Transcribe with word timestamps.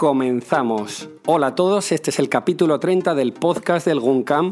comenzamos. 0.00 1.10
Hola 1.26 1.48
a 1.48 1.54
todos, 1.54 1.92
este 1.92 2.08
es 2.08 2.18
el 2.18 2.30
capítulo 2.30 2.80
30 2.80 3.14
del 3.14 3.34
podcast 3.34 3.86
del 3.86 4.00
GUNCAM. 4.00 4.50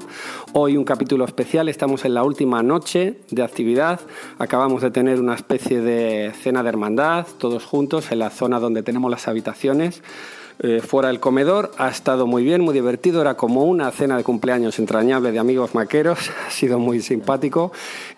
Hoy 0.52 0.76
un 0.76 0.84
capítulo 0.84 1.24
especial, 1.24 1.70
estamos 1.70 2.04
en 2.04 2.12
la 2.12 2.22
última 2.22 2.62
noche 2.62 3.20
de 3.30 3.42
actividad. 3.42 3.98
Acabamos 4.38 4.82
de 4.82 4.90
tener 4.90 5.18
una 5.18 5.34
especie 5.34 5.80
de 5.80 6.34
cena 6.38 6.62
de 6.62 6.68
hermandad, 6.68 7.26
todos 7.38 7.64
juntos 7.64 8.12
en 8.12 8.18
la 8.18 8.28
zona 8.28 8.60
donde 8.60 8.82
tenemos 8.82 9.10
las 9.10 9.26
habitaciones. 9.26 10.02
Eh, 10.58 10.82
fuera 10.86 11.08
del 11.08 11.18
comedor. 11.18 11.70
Ha 11.78 11.88
estado 11.88 12.26
muy 12.26 12.44
bien, 12.44 12.60
muy 12.60 12.74
divertido. 12.74 13.22
Era 13.22 13.38
como 13.38 13.64
una 13.64 13.90
cena 13.90 14.18
de 14.18 14.24
cumpleaños 14.24 14.78
entrañable 14.78 15.32
de 15.32 15.38
amigos 15.38 15.74
maqueros. 15.74 16.30
Ha 16.46 16.50
sido 16.50 16.78
muy 16.78 17.00
simpático. 17.00 17.72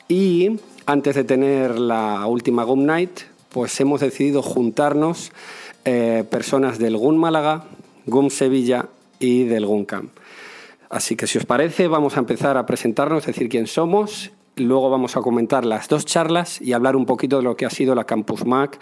Y 0.09 0.59
antes 0.85 1.15
de 1.15 1.23
tener 1.23 1.79
la 1.79 2.27
última 2.27 2.65
Gum 2.65 2.87
Night, 2.87 3.21
pues 3.51 3.79
hemos 3.81 4.01
decidido 4.01 4.43
juntarnos 4.43 5.31
eh, 5.85 6.25
personas 6.31 6.79
del 6.79 6.97
GUN 6.97 7.19
Málaga, 7.19 7.65
GUM 8.07 8.31
Sevilla 8.31 8.87
y 9.19 9.45
del 9.45 9.67
GUM 9.67 9.85
Camp. 9.85 10.11
Así 10.89 11.17
que 11.17 11.27
si 11.27 11.39
os 11.39 11.47
parece, 11.47 11.89
vamos 11.89 12.17
a 12.17 12.21
empezar 12.21 12.57
a 12.57 12.67
presentarnos, 12.67 13.25
decir 13.25 13.49
quién 13.49 13.67
somos, 13.67 14.33
luego 14.57 14.91
vamos 14.91 15.17
a 15.17 15.21
comentar 15.21 15.65
las 15.65 15.89
dos 15.89 16.05
charlas 16.05 16.61
y 16.61 16.73
hablar 16.73 16.97
un 16.97 17.07
poquito 17.07 17.39
de 17.39 17.45
lo 17.45 17.57
que 17.57 17.67
ha 17.67 17.71
sido 17.71 17.95
la 17.95 18.05
Campus 18.05 18.45
Mac 18.45 18.79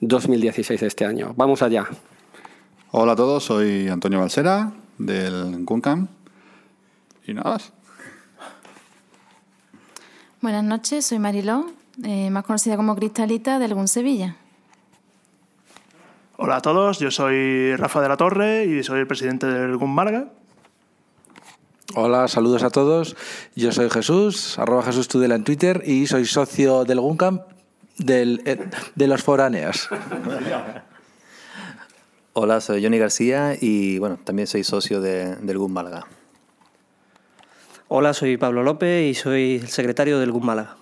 2016 0.00 0.80
de 0.80 0.86
este 0.86 1.04
año. 1.04 1.32
Vamos 1.36 1.62
allá. 1.62 1.86
Hola 2.90 3.12
a 3.12 3.16
todos, 3.16 3.44
soy 3.44 3.88
Antonio 3.88 4.20
Balsera 4.20 4.72
del 4.98 5.64
GUNCAM 5.64 6.08
y 7.26 7.34
nada 7.34 7.50
más. 7.50 7.72
Buenas 10.40 10.64
noches, 10.64 11.06
soy 11.06 11.18
Mariló, 11.18 11.66
eh, 12.04 12.30
más 12.30 12.44
conocida 12.44 12.76
como 12.76 12.94
Cristalita 12.94 13.58
del 13.58 13.74
GUN 13.74 13.88
Sevilla. 13.88 14.36
Hola 16.38 16.56
a 16.56 16.60
todos, 16.60 16.98
yo 16.98 17.10
soy 17.10 17.74
Rafa 17.76 18.02
de 18.02 18.10
la 18.10 18.18
Torre 18.18 18.66
y 18.66 18.82
soy 18.82 19.00
el 19.00 19.06
presidente 19.06 19.46
del 19.46 19.78
GUM 19.78 19.90
Málaga. 19.94 20.28
Hola, 21.94 22.28
saludos 22.28 22.62
a 22.62 22.68
todos. 22.68 23.16
Yo 23.54 23.72
soy 23.72 23.88
Jesús, 23.88 24.58
arroba 24.58 24.82
Jesús 24.82 25.08
Tudela 25.08 25.34
en 25.34 25.44
Twitter 25.44 25.82
y 25.86 26.06
soy 26.06 26.26
socio 26.26 26.84
del 26.84 27.00
GUNCAM 27.00 27.40
del, 27.96 28.42
eh, 28.44 28.68
de 28.94 29.06
los 29.06 29.22
foráneos. 29.22 29.88
Hola, 32.34 32.60
soy 32.60 32.82
Johnny 32.82 32.98
García 32.98 33.56
y 33.58 33.98
bueno, 33.98 34.18
también 34.22 34.46
soy 34.46 34.62
socio 34.62 35.00
de, 35.00 35.36
del 35.36 35.56
GUM 35.56 35.72
Málaga. 35.72 36.06
Hola, 37.88 38.12
soy 38.12 38.36
Pablo 38.36 38.62
López 38.62 39.10
y 39.10 39.14
soy 39.14 39.54
el 39.62 39.68
secretario 39.68 40.18
del 40.18 40.32
GUM 40.32 40.44
Málaga. 40.44 40.76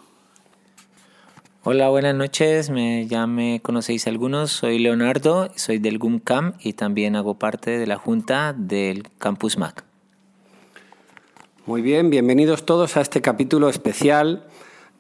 Hola, 1.67 1.89
buenas 1.89 2.15
noches. 2.15 2.71
Ya 3.09 3.27
me 3.27 3.61
conocéis 3.63 4.07
algunos. 4.07 4.53
Soy 4.53 4.79
Leonardo, 4.79 5.49
soy 5.57 5.79
del 5.79 5.99
GUMCAM 5.99 6.53
y 6.61 6.75
también 6.75 7.17
hago 7.17 7.39
parte 7.39 7.79
de 7.79 7.87
la 7.87 7.97
junta 7.97 8.53
del 8.53 9.09
Campus 9.17 9.57
Mac. 9.57 9.83
Muy 11.65 11.81
bien, 11.81 12.11
bienvenidos 12.11 12.67
todos 12.67 12.99
a 12.99 13.01
este 13.01 13.23
capítulo 13.23 13.71
especial. 13.71 14.45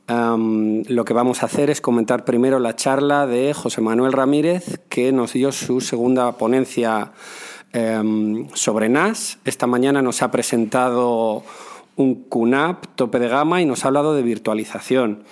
Lo 0.09 1.05
que 1.05 1.13
vamos 1.13 1.43
a 1.43 1.47
hacer 1.47 1.69
es 1.69 1.83
comentar 1.83 2.25
primero 2.25 2.59
la 2.59 2.75
charla 2.75 3.27
de 3.27 3.53
José 3.53 3.83
Manuel 3.83 4.15
Ramírez, 4.15 4.81
que 4.89 5.13
nos 5.13 5.35
dio 5.35 5.53
su 5.53 5.83
segunda 5.83 6.33
ponencia 6.39 7.13
um, 7.75 8.49
sobre 8.55 8.89
NAS. 8.89 9.37
Esta 9.45 9.67
mañana 9.67 10.01
nos 10.01 10.23
ha 10.23 10.31
presentado 10.31 11.45
un 11.97 12.25
QNAP 12.25 12.87
tope 12.95 13.19
de 13.19 13.29
gama 13.29 13.61
y 13.61 13.67
nos 13.67 13.85
ha 13.85 13.89
hablado 13.89 14.15
de 14.15 14.23
virtualización 14.23 15.25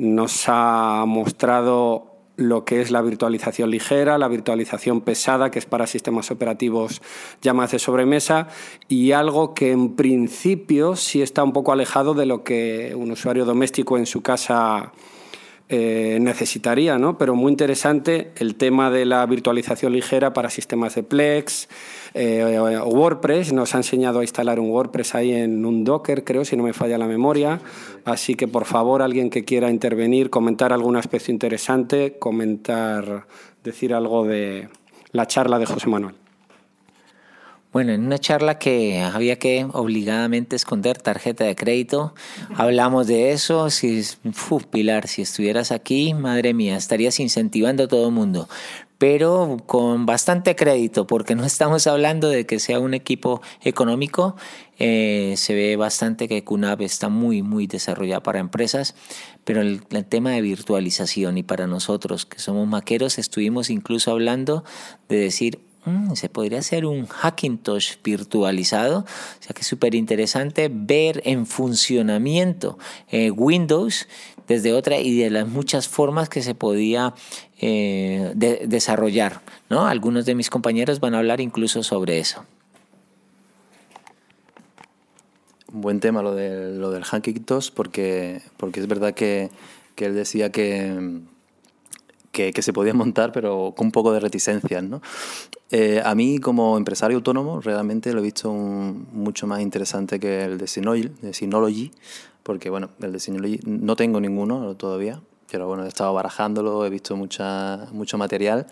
nos 0.00 0.44
ha 0.48 1.04
mostrado 1.06 2.06
lo 2.36 2.64
que 2.64 2.80
es 2.80 2.90
la 2.90 3.02
virtualización 3.02 3.70
ligera, 3.70 4.16
la 4.16 4.28
virtualización 4.28 5.02
pesada, 5.02 5.50
que 5.50 5.58
es 5.58 5.66
para 5.66 5.86
sistemas 5.86 6.30
operativos 6.30 7.02
ya 7.42 7.52
más 7.52 7.72
de 7.72 7.78
sobremesa, 7.78 8.48
y 8.88 9.12
algo 9.12 9.52
que 9.52 9.72
en 9.72 9.96
principio 9.96 10.96
sí 10.96 11.20
está 11.20 11.44
un 11.44 11.52
poco 11.52 11.70
alejado 11.72 12.14
de 12.14 12.24
lo 12.24 12.44
que 12.44 12.94
un 12.96 13.10
usuario 13.10 13.44
doméstico 13.44 13.98
en 13.98 14.06
su 14.06 14.22
casa 14.22 14.92
eh, 15.72 16.18
necesitaría, 16.20 16.98
¿no? 16.98 17.16
Pero 17.16 17.36
muy 17.36 17.52
interesante 17.52 18.32
el 18.34 18.56
tema 18.56 18.90
de 18.90 19.04
la 19.04 19.24
virtualización 19.24 19.92
ligera 19.92 20.32
para 20.32 20.50
sistemas 20.50 20.96
de 20.96 21.04
Plex, 21.04 21.68
eh, 22.12 22.58
WordPress, 22.84 23.52
nos 23.52 23.76
ha 23.76 23.78
enseñado 23.78 24.18
a 24.18 24.22
instalar 24.22 24.58
un 24.58 24.68
WordPress 24.70 25.14
ahí 25.14 25.32
en 25.32 25.64
un 25.64 25.84
Docker, 25.84 26.24
creo, 26.24 26.44
si 26.44 26.56
no 26.56 26.64
me 26.64 26.72
falla 26.72 26.98
la 26.98 27.06
memoria. 27.06 27.60
Así 28.04 28.34
que, 28.34 28.48
por 28.48 28.64
favor, 28.64 29.00
alguien 29.00 29.30
que 29.30 29.44
quiera 29.44 29.70
intervenir, 29.70 30.28
comentar 30.28 30.72
algún 30.72 30.96
aspecto 30.96 31.30
interesante, 31.30 32.16
comentar, 32.18 33.28
decir 33.62 33.94
algo 33.94 34.26
de 34.26 34.68
la 35.12 35.28
charla 35.28 35.60
de 35.60 35.66
José 35.66 35.88
Manuel. 35.88 36.19
Bueno, 37.72 37.92
en 37.92 38.04
una 38.04 38.18
charla 38.18 38.58
que 38.58 39.00
había 39.00 39.38
que 39.38 39.64
obligadamente 39.72 40.56
esconder 40.56 40.98
tarjeta 40.98 41.44
de 41.44 41.54
crédito, 41.54 42.14
hablamos 42.56 43.06
de 43.06 43.30
eso. 43.30 43.70
Si, 43.70 44.02
Pilar, 44.70 45.06
si 45.06 45.22
estuvieras 45.22 45.70
aquí, 45.70 46.12
madre 46.12 46.52
mía, 46.52 46.76
estarías 46.76 47.20
incentivando 47.20 47.84
a 47.84 47.88
todo 47.88 48.08
el 48.08 48.12
mundo. 48.12 48.48
Pero 48.98 49.58
con 49.66 50.04
bastante 50.04 50.56
crédito, 50.56 51.06
porque 51.06 51.36
no 51.36 51.44
estamos 51.44 51.86
hablando 51.86 52.28
de 52.28 52.44
que 52.44 52.58
sea 52.58 52.80
un 52.80 52.92
equipo 52.92 53.40
económico. 53.62 54.34
Eh, 54.80 55.34
se 55.36 55.54
ve 55.54 55.76
bastante 55.76 56.26
que 56.26 56.42
QNAP 56.42 56.80
está 56.80 57.08
muy, 57.08 57.42
muy 57.42 57.68
desarrollada 57.68 58.22
para 58.22 58.40
empresas, 58.40 58.96
pero 59.44 59.60
el, 59.60 59.82
el 59.90 60.04
tema 60.06 60.32
de 60.32 60.40
virtualización 60.40 61.38
y 61.38 61.44
para 61.44 61.68
nosotros 61.68 62.26
que 62.26 62.40
somos 62.40 62.66
maqueros, 62.66 63.18
estuvimos 63.18 63.70
incluso 63.70 64.10
hablando 64.10 64.64
de 65.08 65.16
decir, 65.16 65.69
se 66.14 66.28
podría 66.28 66.58
hacer 66.58 66.84
un 66.84 67.06
Hackintosh 67.06 67.96
virtualizado, 68.04 68.98
o 69.00 69.42
sea 69.42 69.54
que 69.54 69.62
es 69.62 69.66
súper 69.66 69.94
interesante 69.94 70.70
ver 70.70 71.22
en 71.24 71.46
funcionamiento 71.46 72.78
eh, 73.08 73.30
Windows 73.30 74.06
desde 74.46 74.72
otra 74.72 74.98
y 74.98 75.16
de 75.16 75.30
las 75.30 75.48
muchas 75.48 75.88
formas 75.88 76.28
que 76.28 76.42
se 76.42 76.54
podía 76.54 77.14
eh, 77.58 78.32
desarrollar. 78.34 79.40
¿no? 79.68 79.86
Algunos 79.86 80.26
de 80.26 80.34
mis 80.34 80.50
compañeros 80.50 81.00
van 81.00 81.14
a 81.14 81.18
hablar 81.18 81.40
incluso 81.40 81.82
sobre 81.82 82.18
eso. 82.18 82.44
Buen 85.72 86.00
tema 86.00 86.20
lo, 86.20 86.34
de, 86.34 86.74
lo 86.74 86.90
del 86.90 87.04
Hackintosh 87.04 87.70
porque, 87.72 88.42
porque 88.56 88.80
es 88.80 88.88
verdad 88.88 89.14
que, 89.14 89.50
que 89.94 90.06
él 90.06 90.14
decía 90.14 90.50
que 90.50 91.20
que, 92.32 92.62
se 92.62 92.72
podía 92.72 92.94
montar, 92.94 93.32
pero 93.32 93.74
con 93.76 93.88
un 93.88 93.92
poco 93.92 94.12
de 94.12 94.20
reticencias. 94.20 94.82
¿no? 94.82 95.02
Eh, 95.70 96.02
a 96.04 96.14
mí, 96.14 96.38
como 96.38 96.76
empresario 96.76 97.16
autónomo, 97.18 97.60
realmente 97.60 98.12
lo 98.12 98.20
he 98.20 98.22
visto 98.22 98.52
mucho 98.52 99.46
más 99.46 99.60
interesante 99.60 100.18
que 100.18 100.44
el 100.44 100.58
de 100.58 100.66
Synology, 100.66 101.12
de 101.22 101.32
Synology, 101.32 101.92
porque 102.42 102.70
bueno, 102.70 102.90
el 103.00 103.12
de 103.12 103.20
Synology 103.20 103.60
no 103.64 103.94
tengo 103.94 104.20
ninguno 104.20 104.74
todavía, 104.76 105.20
pero 105.50 105.68
bueno, 105.68 105.84
he 105.84 105.88
estado 105.88 106.12
barajándolo, 106.12 106.84
he 106.84 106.90
visto 106.90 107.16
mucha, 107.16 107.86
mucho 107.92 108.18
material 108.18 108.66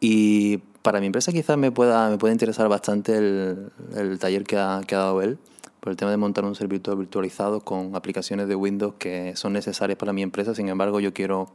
y 0.00 0.58
para 0.82 0.98
mi 1.00 1.06
empresa 1.06 1.32
quizás 1.32 1.56
me 1.56 1.70
pueda, 1.70 2.10
me 2.10 2.18
pueda 2.18 2.32
interesar 2.32 2.68
bastante 2.68 3.16
el, 3.16 3.70
el 3.94 4.18
taller 4.18 4.44
que 4.44 4.56
ha, 4.56 4.80
que 4.86 4.94
ha 4.96 4.98
dado 4.98 5.22
él 5.22 5.38
por 5.86 5.92
el 5.92 5.96
tema 5.96 6.10
de 6.10 6.16
montar 6.16 6.44
un 6.44 6.56
servidor 6.56 6.98
virtualizado 6.98 7.60
con 7.60 7.94
aplicaciones 7.94 8.48
de 8.48 8.56
Windows 8.56 8.94
que 8.98 9.36
son 9.36 9.52
necesarias 9.52 9.96
para 9.96 10.12
mi 10.12 10.22
empresa. 10.22 10.52
Sin 10.52 10.68
embargo, 10.68 10.98
yo 10.98 11.14
quiero 11.14 11.52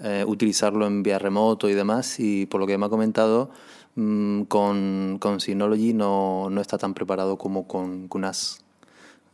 eh, 0.00 0.24
utilizarlo 0.24 0.86
en 0.86 1.02
vía 1.02 1.18
remoto 1.18 1.68
y 1.68 1.74
demás. 1.74 2.20
Y 2.20 2.46
por 2.46 2.60
lo 2.60 2.68
que 2.68 2.78
me 2.78 2.86
ha 2.86 2.88
comentado, 2.88 3.50
mm, 3.98 4.42
con, 4.44 5.18
con 5.20 5.40
Synology 5.40 5.92
no, 5.92 6.48
no, 6.50 6.60
está 6.60 6.78
tan 6.78 6.94
preparado 6.94 7.36
como 7.36 7.66
con 7.66 8.08
QNAS. 8.08 8.64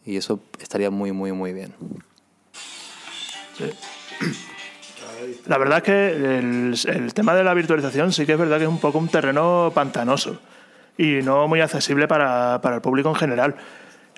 Y 0.04 0.16
eso 0.16 0.40
estaría 0.60 0.90
muy, 0.90 1.12
muy, 1.12 1.32
muy 1.32 1.52
bien. 1.52 1.74
La 5.46 5.58
verdad 5.58 5.78
es 5.78 5.84
que 5.84 6.08
el, 6.38 6.74
el, 6.86 7.14
tema 7.14 7.34
de 7.34 7.44
la 7.44 7.54
virtualización 7.54 8.12
sí 8.12 8.26
que 8.26 8.32
es 8.32 8.38
verdad 8.38 8.58
que 8.58 8.64
es 8.64 8.68
un 8.68 8.80
poco 8.80 8.98
un 8.98 9.08
terreno 9.08 9.72
pantanoso 9.74 10.38
y 10.98 11.20
no 11.22 11.48
muy 11.48 11.60
accesible 11.60 12.06
para, 12.06 12.60
para 12.60 12.76
el 12.76 12.82
público 12.82 13.08
en 13.08 13.14
general. 13.14 13.54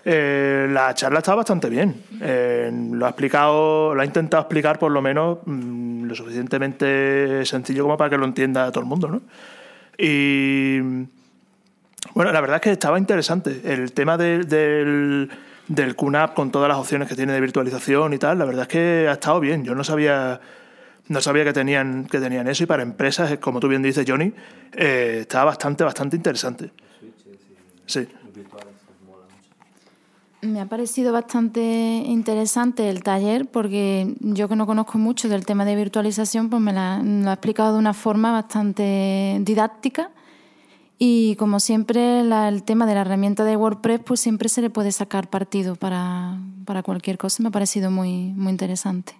Eh, 0.08 0.68
la 0.70 0.94
charla 0.94 1.18
está 1.18 1.34
bastante 1.34 1.68
bien. 1.68 2.02
Eh, 2.20 2.70
lo 2.92 3.06
ha 3.06 3.08
explicado, 3.08 3.94
lo 3.94 4.00
ha 4.00 4.04
intentado 4.04 4.42
explicar 4.42 4.78
por 4.78 4.92
lo 4.92 5.02
menos 5.02 5.38
mm, 5.44 6.04
lo 6.04 6.14
suficientemente 6.14 7.44
sencillo 7.44 7.82
como 7.82 7.96
para 7.96 8.10
que 8.10 8.18
lo 8.18 8.24
entienda 8.24 8.70
todo 8.70 8.82
el 8.82 8.86
mundo, 8.86 9.08
¿no? 9.08 9.22
Y 9.98 10.80
bueno, 12.14 12.32
la 12.32 12.40
verdad 12.40 12.56
es 12.56 12.62
que 12.62 12.72
estaba 12.72 12.98
interesante. 12.98 13.60
El 13.64 13.92
tema 13.92 14.16
del, 14.16 15.30
del 15.68 15.96
QNAP 15.96 16.34
con 16.34 16.50
todas 16.50 16.68
las 16.68 16.78
opciones 16.78 17.08
que 17.08 17.14
tiene 17.14 17.32
de 17.32 17.40
virtualización 17.40 18.12
y 18.12 18.18
tal, 18.18 18.38
la 18.38 18.44
verdad 18.44 18.62
es 18.62 18.68
que 18.68 19.06
ha 19.08 19.12
estado 19.12 19.40
bien. 19.40 19.64
Yo 19.64 19.74
no 19.74 19.84
sabía 19.84 20.40
no 21.08 21.20
sabía 21.20 21.44
que 21.44 21.52
tenían, 21.52 22.06
que 22.06 22.18
tenían 22.18 22.48
eso 22.48 22.64
y 22.64 22.66
para 22.66 22.82
empresas, 22.82 23.38
como 23.38 23.60
tú 23.60 23.68
bien 23.68 23.82
dices, 23.82 24.04
Johnny, 24.06 24.32
eh, 24.72 25.18
estaba 25.20 25.44
bastante, 25.44 25.84
bastante 25.84 26.16
interesante. 26.16 26.70
Sí. 27.86 28.08
Me 30.46 30.60
ha 30.60 30.66
parecido 30.66 31.12
bastante 31.12 31.60
interesante 32.06 32.88
el 32.90 33.02
taller 33.02 33.46
porque 33.46 34.14
yo 34.20 34.48
que 34.48 34.56
no 34.56 34.66
conozco 34.66 34.98
mucho 34.98 35.28
del 35.28 35.44
tema 35.46 35.64
de 35.64 35.74
virtualización, 35.76 36.50
pues 36.50 36.62
me 36.62 36.72
lo 36.72 36.80
ha 36.80 37.32
explicado 37.32 37.72
de 37.74 37.78
una 37.78 37.94
forma 37.94 38.32
bastante 38.32 39.38
didáctica 39.42 40.10
Y 40.98 41.36
como 41.36 41.60
siempre, 41.60 42.24
la- 42.24 42.48
el 42.48 42.62
tema 42.62 42.86
de 42.86 42.94
la 42.94 43.02
herramienta 43.02 43.44
de 43.44 43.56
WordPress, 43.56 44.00
pues 44.04 44.20
siempre 44.20 44.48
se 44.48 44.62
le 44.62 44.70
puede 44.70 44.92
sacar 44.92 45.28
partido 45.28 45.76
para, 45.76 46.38
para 46.64 46.82
cualquier 46.82 47.18
cosa. 47.18 47.42
Me 47.42 47.48
ha 47.50 47.52
parecido 47.52 47.90
muy, 47.90 48.32
muy 48.32 48.50
interesante. 48.50 49.14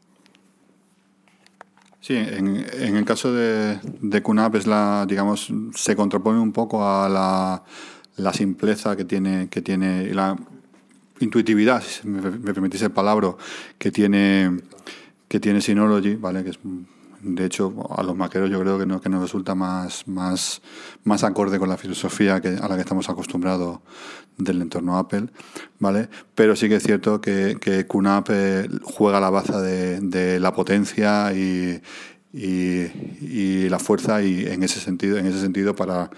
Sí, 2.00 2.14
en, 2.14 2.64
en 2.80 2.96
el 2.96 3.04
caso 3.04 3.32
de, 3.32 3.78
de 4.00 4.22
QNAP 4.22 4.54
es 4.54 4.66
la, 4.66 5.04
digamos, 5.08 5.52
se 5.74 5.96
contrapone 5.96 6.38
un 6.40 6.52
poco 6.52 6.82
a 6.88 7.08
la, 7.08 7.62
la 8.16 8.32
simpleza 8.32 8.96
que 8.96 9.04
tiene, 9.04 9.48
que 9.48 9.60
tiene 9.60 10.14
la 10.14 10.36
intuitividad, 11.20 11.82
si 11.82 12.06
me, 12.08 12.20
me 12.30 12.52
permitís 12.54 12.82
el 12.82 12.90
palabra, 12.90 13.34
que 13.78 13.90
tiene, 13.90 14.60
que 15.28 15.40
tiene 15.40 15.60
Synology, 15.60 16.16
¿vale? 16.16 16.44
Que 16.44 16.50
es, 16.50 16.58
de 17.22 17.44
hecho, 17.44 17.74
a 17.96 18.02
los 18.02 18.16
maqueros 18.16 18.50
yo 18.50 18.60
creo 18.60 18.78
que, 18.78 18.86
no, 18.86 19.00
que 19.00 19.08
nos 19.08 19.22
resulta 19.22 19.54
más, 19.54 20.06
más, 20.06 20.62
más 21.04 21.24
acorde 21.24 21.58
con 21.58 21.68
la 21.68 21.76
filosofía 21.76 22.40
que, 22.40 22.48
a 22.48 22.68
la 22.68 22.76
que 22.76 22.82
estamos 22.82 23.08
acostumbrados 23.08 23.80
del 24.36 24.62
entorno 24.62 24.98
Apple, 24.98 25.28
¿vale? 25.78 26.08
Pero 26.34 26.54
sí 26.56 26.68
que 26.68 26.76
es 26.76 26.82
cierto 26.82 27.20
que, 27.20 27.56
que 27.60 27.86
QNAP 27.86 28.28
eh, 28.30 28.68
juega 28.82 29.18
la 29.18 29.30
baza 29.30 29.60
de, 29.60 30.00
de 30.00 30.38
la 30.38 30.52
potencia 30.52 31.32
y, 31.32 31.80
y, 32.32 32.82
y 33.20 33.68
la 33.68 33.78
fuerza 33.78 34.22
y 34.22 34.46
en 34.46 34.62
ese 34.62 34.78
sentido, 34.78 35.16
en 35.16 35.26
ese 35.26 35.40
sentido 35.40 35.74
para, 35.74 36.10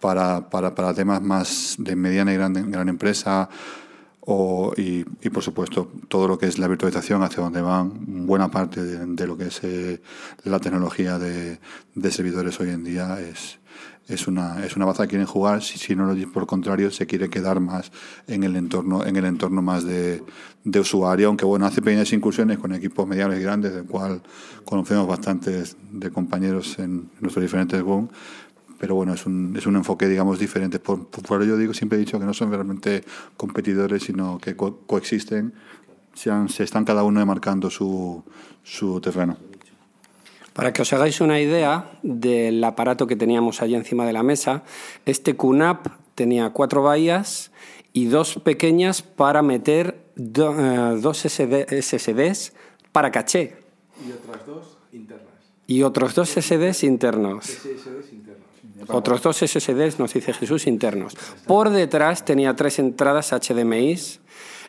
para, 0.00 0.48
para, 0.48 0.74
para 0.74 0.94
temas 0.94 1.20
más 1.20 1.76
de 1.78 1.96
mediana 1.96 2.32
y 2.32 2.36
gran, 2.36 2.70
gran 2.70 2.88
empresa, 2.88 3.48
o, 4.28 4.72
y, 4.76 5.04
por 5.30 5.42
supuesto 5.42 5.88
todo 6.08 6.26
lo 6.26 6.36
que 6.36 6.46
es 6.46 6.58
la 6.58 6.66
virtualización 6.66 7.22
hacia 7.22 7.44
donde 7.44 7.60
van 7.60 8.26
buena 8.26 8.50
parte 8.50 8.82
de, 8.82 9.26
lo 9.26 9.36
que 9.36 9.46
es 9.46 9.60
eh, 9.62 10.02
la 10.42 10.58
tecnología 10.58 11.18
de, 11.18 11.60
de, 11.94 12.10
servidores 12.10 12.58
hoy 12.58 12.70
en 12.70 12.82
día 12.82 13.20
es, 13.20 13.60
es 14.08 14.26
una 14.26 14.64
es 14.66 14.74
una 14.74 14.84
baza. 14.84 15.04
Que 15.04 15.10
quieren 15.10 15.28
jugar 15.28 15.62
si, 15.62 15.78
si 15.78 15.94
no 15.94 16.12
por 16.32 16.46
contrario 16.46 16.90
se 16.90 17.06
quiere 17.06 17.30
quedar 17.30 17.60
más 17.60 17.92
en 18.26 18.42
el 18.42 18.56
entorno 18.56 19.06
en 19.06 19.14
el 19.14 19.26
entorno 19.26 19.62
más 19.62 19.84
de, 19.84 20.24
de 20.64 20.80
usuario. 20.80 21.28
Aunque 21.28 21.44
bueno 21.44 21.64
hace 21.66 21.80
pequeñas 21.80 22.12
incursiones 22.12 22.58
con 22.58 22.74
equipos 22.74 23.06
medianos 23.06 23.38
y 23.38 23.42
grandes 23.42 23.74
del 23.74 23.84
cual 23.84 24.22
conocemos 24.64 25.06
bastantes 25.06 25.76
de 25.92 26.10
compañeros 26.10 26.80
en 26.80 27.10
nuestros 27.20 27.44
diferentes 27.44 27.80
GUM 27.80 28.08
pero 28.78 28.94
bueno, 28.94 29.14
es 29.14 29.26
un, 29.26 29.54
es 29.56 29.66
un 29.66 29.76
enfoque, 29.76 30.06
digamos, 30.06 30.38
diferente. 30.38 30.78
Por, 30.78 31.06
por 31.06 31.42
ello 31.42 31.56
digo, 31.56 31.74
siempre 31.74 31.96
he 31.96 32.00
dicho 32.00 32.18
que 32.18 32.24
no 32.24 32.34
son 32.34 32.50
realmente 32.50 33.04
competidores, 33.36 34.02
sino 34.02 34.38
que 34.38 34.56
co 34.56 34.80
coexisten, 34.86 35.54
se, 36.14 36.30
han, 36.30 36.48
se, 36.48 36.64
están 36.64 36.84
cada 36.84 37.02
uno 37.02 37.20
demarcando 37.20 37.70
su, 37.70 38.24
su 38.62 39.00
terreno. 39.00 39.36
Para 40.52 40.72
que 40.72 40.82
os 40.82 40.92
hagáis 40.94 41.20
una 41.20 41.38
idea 41.38 41.98
del 42.02 42.64
aparato 42.64 43.06
que 43.06 43.14
teníamos 43.14 43.60
allí 43.60 43.74
encima 43.74 44.06
de 44.06 44.14
la 44.14 44.22
mesa, 44.22 44.62
este 45.04 45.36
QNAP 45.36 45.88
tenía 46.14 46.50
cuatro 46.50 46.82
bahías 46.82 47.52
y 47.92 48.06
dos 48.06 48.40
pequeñas 48.42 49.02
para 49.02 49.42
meter 49.42 50.06
do, 50.16 50.50
uh, 50.50 51.00
dos 51.00 51.24
SD, 51.24 51.82
SSDs 51.82 52.54
para 52.90 53.10
caché. 53.10 53.56
Y 54.04 54.12
otras 54.12 54.46
dos 54.46 54.78
internas. 54.92 55.34
Y 55.66 55.82
otros 55.82 56.14
dos 56.14 56.30
SSDs 56.30 56.84
internos. 56.84 57.44
SSDs 57.44 58.12
internos. 58.12 58.25
Otros 58.88 59.22
dos 59.22 59.38
SSDs, 59.38 59.98
nos 59.98 60.12
dice 60.12 60.32
Jesús, 60.32 60.66
internos. 60.66 61.16
Por 61.46 61.70
detrás 61.70 62.24
tenía 62.24 62.54
tres 62.54 62.78
entradas 62.78 63.32
HDMI, 63.32 63.96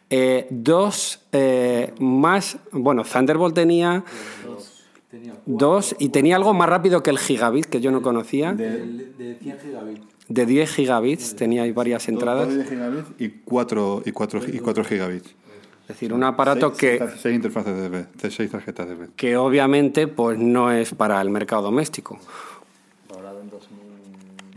eh, 0.10 0.48
dos 0.50 1.20
eh, 1.32 1.94
más, 2.00 2.58
bueno, 2.72 3.04
Thunderbolt 3.04 3.54
tenía 3.54 4.06
dos 5.46 5.96
y 6.00 6.10
tenía 6.10 6.36
algo 6.36 6.54
más 6.54 6.70
rápido 6.70 7.04
que 7.04 7.10
el 7.10 7.20
gigabit 7.20 7.66
que 7.66 7.82
yo 7.82 7.92
no 7.92 8.02
conocía. 8.02 8.54
De, 8.54 8.86
de 9.18 9.36
100 9.42 9.60
gigabits. 9.60 10.02
De 10.30 10.46
10 10.46 10.72
gigabits, 10.72 11.36
tenía 11.36 11.64
ahí 11.64 11.72
varias 11.72 12.08
entradas. 12.08 12.54
De 12.54 12.66
gigabits 12.66 13.08
y 13.18 13.30
4, 13.30 14.04
y 14.06 14.12
4, 14.12 14.42
y 14.54 14.60
4 14.60 14.84
gigabits. 14.86 15.36
Es 15.84 15.96
decir, 15.96 16.12
un 16.12 16.24
aparato 16.26 16.74
seis, 16.76 17.00
que... 17.00 17.08
Seis 17.18 17.36
interfaces 17.36 17.90
de 17.90 18.32
seis 18.32 18.52
tarjetas 18.52 18.90
de 18.90 19.08
Que 19.16 19.38
obviamente 19.38 20.10
pues 20.10 20.38
no 20.38 20.70
es 20.70 20.94
para 20.94 21.22
el 21.22 21.30
mercado 21.30 21.62
doméstico. 21.62 22.20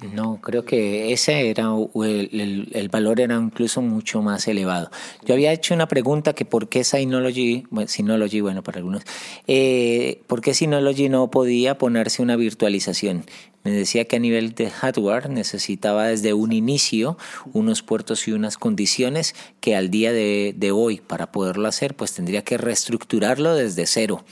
No, 0.03 0.41
creo 0.41 0.65
que 0.65 1.13
ese 1.13 1.51
era 1.51 1.75
el, 1.95 2.69
el, 2.73 2.89
valor 2.89 3.21
era 3.21 3.37
incluso 3.37 3.83
mucho 3.83 4.23
más 4.23 4.49
elevado. 4.49 4.91
Yo 5.25 5.35
había 5.35 5.53
hecho 5.53 5.75
una 5.75 5.89
pregunta 5.89 6.33
que 6.33 6.45
por 6.45 6.69
qué 6.69 6.85
Synology, 6.85 7.67
bueno, 7.71 7.89
Synology, 7.89 8.41
bueno, 8.41 8.63
para 8.63 8.79
algunos, 8.79 9.03
eh, 9.47 10.23
Synology 10.53 11.09
no 11.09 11.31
podía 11.31 11.77
ponerse 11.77 12.23
una 12.23 12.37
virtualización. 12.37 13.25
Me 13.63 13.73
decía 13.73 14.07
que 14.07 14.17
a 14.17 14.19
nivel 14.19 14.55
de 14.55 14.71
hardware 14.71 15.29
necesitaba 15.29 16.07
desde 16.07 16.33
un 16.33 16.53
inicio 16.53 17.19
unos 17.53 17.83
puertos 17.83 18.27
y 18.27 18.33
unas 18.33 18.57
condiciones 18.57 19.35
que 19.61 19.77
al 19.77 19.91
día 19.91 20.13
de, 20.13 20.55
de 20.57 20.73
hoy 20.73 21.03
para 21.07 21.31
poderlo 21.31 21.69
hacer 21.69 21.95
pues 21.95 22.15
tendría 22.15 22.43
que 22.43 22.57
reestructurarlo 22.57 23.55
desde 23.55 23.87
cero. 23.87 24.25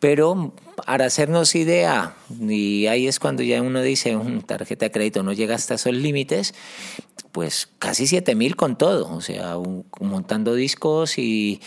Pero 0.00 0.54
para 0.86 1.06
hacernos 1.06 1.56
idea, 1.56 2.14
y 2.40 2.86
ahí 2.86 3.08
es 3.08 3.18
cuando 3.18 3.42
ya 3.42 3.60
uno 3.62 3.82
dice, 3.82 4.14
un 4.14 4.42
tarjeta 4.42 4.86
de 4.86 4.92
crédito 4.92 5.24
no 5.24 5.32
llega 5.32 5.56
hasta 5.56 5.74
esos 5.74 5.92
límites, 5.92 6.54
pues 7.32 7.68
casi 7.78 8.06
7000 8.06 8.54
con 8.56 8.78
todo, 8.78 9.12
o 9.12 9.20
sea, 9.20 9.56
montando 10.00 10.54
discos 10.54 11.18
y, 11.18 11.60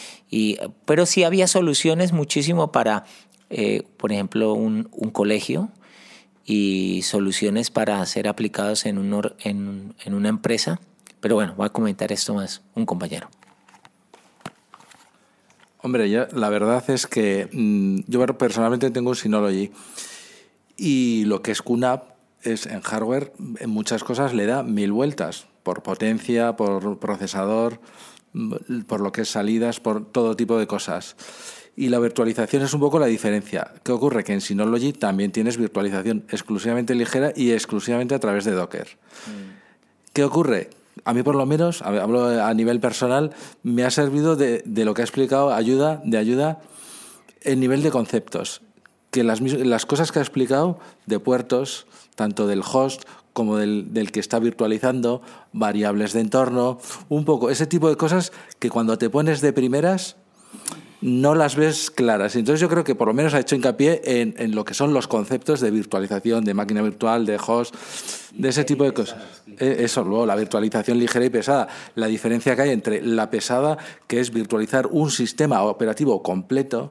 pero 0.86 1.06
sí 1.06 1.24
había 1.24 1.48
soluciones 1.48 2.14
muchísimo 2.14 2.72
para, 2.72 3.04
eh, 3.50 3.84
por 3.98 4.14
ejemplo, 4.14 4.54
un, 4.54 4.88
un, 4.92 5.12
colegio 5.12 5.70
y 6.46 7.02
soluciones 7.04 7.70
para 7.70 8.06
ser 8.06 8.30
aplicados 8.30 8.86
en, 8.86 8.98
un, 8.98 9.34
en, 9.40 9.94
en 10.06 10.14
una 10.14 10.30
empresa. 10.30 10.80
Pero 11.20 11.36
bueno, 11.36 11.54
voy 11.56 11.68
a 11.68 11.70
comentar 11.70 12.12
esto 12.12 12.34
más 12.34 12.62
un 12.76 12.86
compañero. 12.86 13.30
Hombre, 15.84 16.10
yo, 16.10 16.28
la 16.34 16.50
verdad 16.50 16.88
es 16.90 17.08
que 17.08 17.50
mmm, 17.52 18.02
yo 18.08 18.26
personalmente 18.38 18.92
tengo 18.92 19.10
un 19.10 19.16
Synology 19.16 19.72
y 20.78 21.26
lo 21.26 21.42
que 21.42 21.52
es 21.52 21.62
QNAP 21.62 22.04
es 22.44 22.66
en 22.66 22.82
hardware, 22.82 23.34
en 23.60 23.70
muchas 23.70 24.04
cosas 24.04 24.34
le 24.34 24.46
da 24.46 24.64
mil 24.64 24.92
vueltas, 24.92 25.48
por 25.64 25.84
potencia, 25.84 26.56
por 26.56 27.00
procesador, 27.00 27.80
por 28.88 29.02
lo 29.02 29.12
que 29.12 29.22
es 29.22 29.30
salidas, 29.30 29.80
por 29.80 30.06
todo 30.06 30.36
tipo 30.36 30.58
de 30.58 30.68
cosas. 30.68 31.16
Y 31.76 31.90
la 31.90 32.00
virtualización 32.00 32.64
es 32.64 32.74
un 32.74 32.80
poco 32.80 33.00
la 33.00 33.06
diferencia. 33.06 33.74
¿Qué 33.84 33.92
ocurre? 33.92 34.24
Que 34.24 34.34
en 34.34 34.42
Synology 34.42 34.94
también 34.94 35.32
tienes 35.32 35.58
virtualización 35.58 36.26
exclusivamente 36.30 36.96
ligera 36.96 37.32
y 37.36 37.52
exclusivamente 37.52 38.14
a 38.14 38.20
través 38.20 38.44
de 38.46 38.52
Docker. 38.52 38.88
Mm. 39.28 40.12
¿Qué 40.14 40.24
ocurre? 40.24 40.70
A 41.06 41.14
mí 41.14 41.24
por 41.24 41.36
lo 41.36 41.46
menos, 41.46 41.82
hablo 41.82 42.26
a 42.44 42.54
nivel 42.54 42.80
personal, 42.80 43.32
me 43.64 43.84
ha 43.84 43.92
servido 43.92 44.36
de, 44.36 44.64
lo 44.66 44.94
que 44.94 45.02
ha 45.02 45.06
explicado 45.06 45.54
ayuda, 45.54 46.02
de 46.04 46.18
ayuda 46.18 46.60
en 47.42 47.60
nivel 47.60 47.84
de 47.84 47.92
conceptos. 47.92 48.62
Que 49.10 49.24
las, 49.24 49.42
las 49.42 49.86
cosas 49.86 50.12
que 50.12 50.20
ha 50.20 50.22
explicado 50.22 50.80
de 51.06 51.20
puertos, 51.20 51.86
tanto 52.16 52.48
del 52.48 52.62
host 52.62 53.04
como 53.34 53.58
del, 53.58 53.94
del, 53.94 54.12
que 54.12 54.20
está 54.20 54.40
virtualizando, 54.40 55.22
variables 55.54 56.14
de 56.14 56.22
entorno, 56.22 56.80
un 57.10 57.26
poco, 57.26 57.50
ese 57.50 57.66
tipo 57.66 57.90
de 57.90 57.96
cosas 57.96 58.32
que 58.60 58.70
cuando 58.70 58.98
te 58.98 59.10
pones 59.10 59.42
de 59.42 59.54
primeras 59.54 60.18
no 61.02 61.36
las 61.36 61.56
ves 61.56 61.92
claras. 61.92 62.36
Entonces 62.36 62.62
yo 62.62 62.70
creo 62.70 62.84
que 62.84 62.96
por 62.96 63.08
lo 63.08 63.14
menos 63.14 63.34
ha 63.34 63.40
hecho 63.40 63.56
hincapié 63.56 64.02
en, 64.04 64.36
en 64.38 64.56
lo 64.56 64.64
que 64.64 64.74
son 64.74 64.94
los 64.94 65.08
conceptos 65.08 65.60
de 65.60 65.72
virtualización, 65.72 66.46
de 66.46 66.54
máquina 66.54 66.82
virtual, 66.82 67.26
de 67.26 67.40
host, 67.46 67.76
de 68.34 68.50
ese 68.50 68.64
tipo 68.64 68.84
de 68.84 68.94
cosas. 68.94 69.18
Eso, 69.58 70.04
luego 70.04 70.26
la 70.26 70.36
virtualización 70.36 71.00
ligera 71.00 71.26
y 71.26 71.30
pesada. 71.30 71.68
La 71.96 72.08
diferencia 72.08 72.56
que 72.56 72.62
hay 72.62 72.70
entre 72.70 73.02
la 73.02 73.30
pesada, 73.30 73.78
que 74.08 74.20
es 74.20 74.32
virtualizar 74.32 74.88
un 74.88 75.12
sistema 75.12 75.64
operativo 75.64 76.22
completo, 76.24 76.90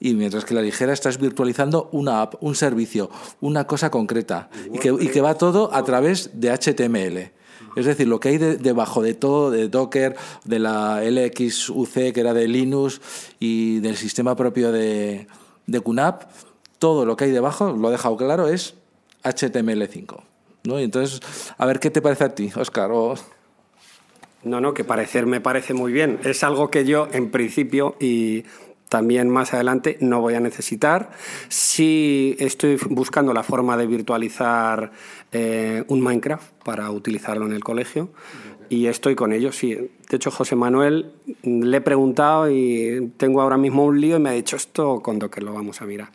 y 0.00 0.14
mientras 0.14 0.44
que 0.44 0.54
la 0.54 0.62
ligera 0.62 0.92
estás 0.92 1.18
virtualizando 1.18 1.88
una 1.92 2.22
app, 2.22 2.34
un 2.40 2.54
servicio, 2.54 3.10
una 3.40 3.66
cosa 3.66 3.90
concreta, 3.90 4.50
y 4.72 4.78
que, 4.78 4.88
y 4.88 5.08
que 5.08 5.20
va 5.20 5.34
todo 5.34 5.72
a 5.72 5.84
través 5.84 6.30
de 6.34 6.50
HTML. 6.50 7.41
Es 7.76 7.86
decir, 7.86 8.08
lo 8.08 8.20
que 8.20 8.30
hay 8.30 8.38
de, 8.38 8.56
debajo 8.56 9.02
de 9.02 9.14
todo, 9.14 9.50
de 9.50 9.68
Docker, 9.68 10.16
de 10.44 10.58
la 10.58 11.02
LXUC, 11.02 12.12
que 12.12 12.20
era 12.20 12.34
de 12.34 12.48
Linux, 12.48 13.00
y 13.38 13.80
del 13.80 13.96
sistema 13.96 14.36
propio 14.36 14.72
de, 14.72 15.26
de 15.66 15.80
QNAP, 15.80 16.24
todo 16.78 17.06
lo 17.06 17.16
que 17.16 17.24
hay 17.24 17.30
debajo, 17.30 17.72
lo 17.72 17.88
he 17.88 17.92
dejado 17.92 18.16
claro, 18.16 18.48
es 18.48 18.74
HTML5. 19.24 20.22
¿no? 20.64 20.80
Y 20.80 20.84
entonces, 20.84 21.20
a 21.58 21.66
ver 21.66 21.80
qué 21.80 21.90
te 21.90 22.02
parece 22.02 22.24
a 22.24 22.34
ti, 22.34 22.50
Oscar. 22.56 22.90
No, 24.42 24.60
no, 24.60 24.74
que 24.74 24.84
parecer 24.84 25.26
me 25.26 25.40
parece 25.40 25.74
muy 25.74 25.92
bien. 25.92 26.18
Es 26.24 26.42
algo 26.42 26.70
que 26.70 26.84
yo, 26.84 27.08
en 27.12 27.30
principio, 27.30 27.96
y 28.00 28.44
también 28.92 29.30
más 29.30 29.54
adelante 29.54 29.96
no 30.00 30.20
voy 30.20 30.34
a 30.34 30.40
necesitar. 30.40 31.12
Sí 31.48 32.36
estoy 32.38 32.76
buscando 32.90 33.32
la 33.32 33.42
forma 33.42 33.78
de 33.78 33.86
virtualizar 33.86 34.92
eh, 35.32 35.82
un 35.88 36.02
Minecraft 36.02 36.52
para 36.62 36.90
utilizarlo 36.90 37.46
en 37.46 37.52
el 37.52 37.64
colegio 37.64 38.10
y 38.68 38.88
estoy 38.88 39.14
con 39.14 39.32
ello, 39.32 39.50
sí. 39.50 39.74
De 40.10 40.16
hecho, 40.16 40.30
José 40.30 40.56
Manuel 40.56 41.10
le 41.42 41.74
he 41.74 41.80
preguntado 41.80 42.50
y 42.50 43.12
tengo 43.16 43.40
ahora 43.40 43.56
mismo 43.56 43.86
un 43.86 43.98
lío 43.98 44.16
y 44.16 44.20
me 44.20 44.28
ha 44.28 44.32
dicho 44.32 44.56
esto 44.56 45.00
con 45.00 45.18
Docker 45.18 45.42
lo 45.42 45.54
vamos 45.54 45.80
a 45.80 45.86
mirar. 45.86 46.10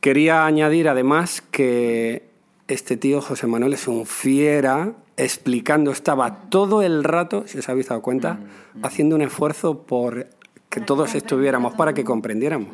Quería 0.00 0.46
añadir 0.46 0.88
además 0.88 1.42
que 1.42 2.30
este 2.66 2.96
tío 2.96 3.20
José 3.20 3.46
Manuel 3.46 3.74
es 3.74 3.86
un 3.88 4.06
fiera 4.06 4.94
explicando, 5.18 5.90
estaba 5.90 6.48
todo 6.48 6.80
el 6.80 7.04
rato, 7.04 7.44
si 7.46 7.58
os 7.58 7.68
habéis 7.68 7.88
dado 7.88 8.00
cuenta, 8.00 8.40
haciendo 8.82 9.16
un 9.16 9.20
esfuerzo 9.20 9.82
por 9.82 10.28
que 10.70 10.80
todos 10.80 11.14
estuviéramos, 11.14 11.74
para 11.74 11.92
que 11.92 12.04
comprendiéramos. 12.04 12.68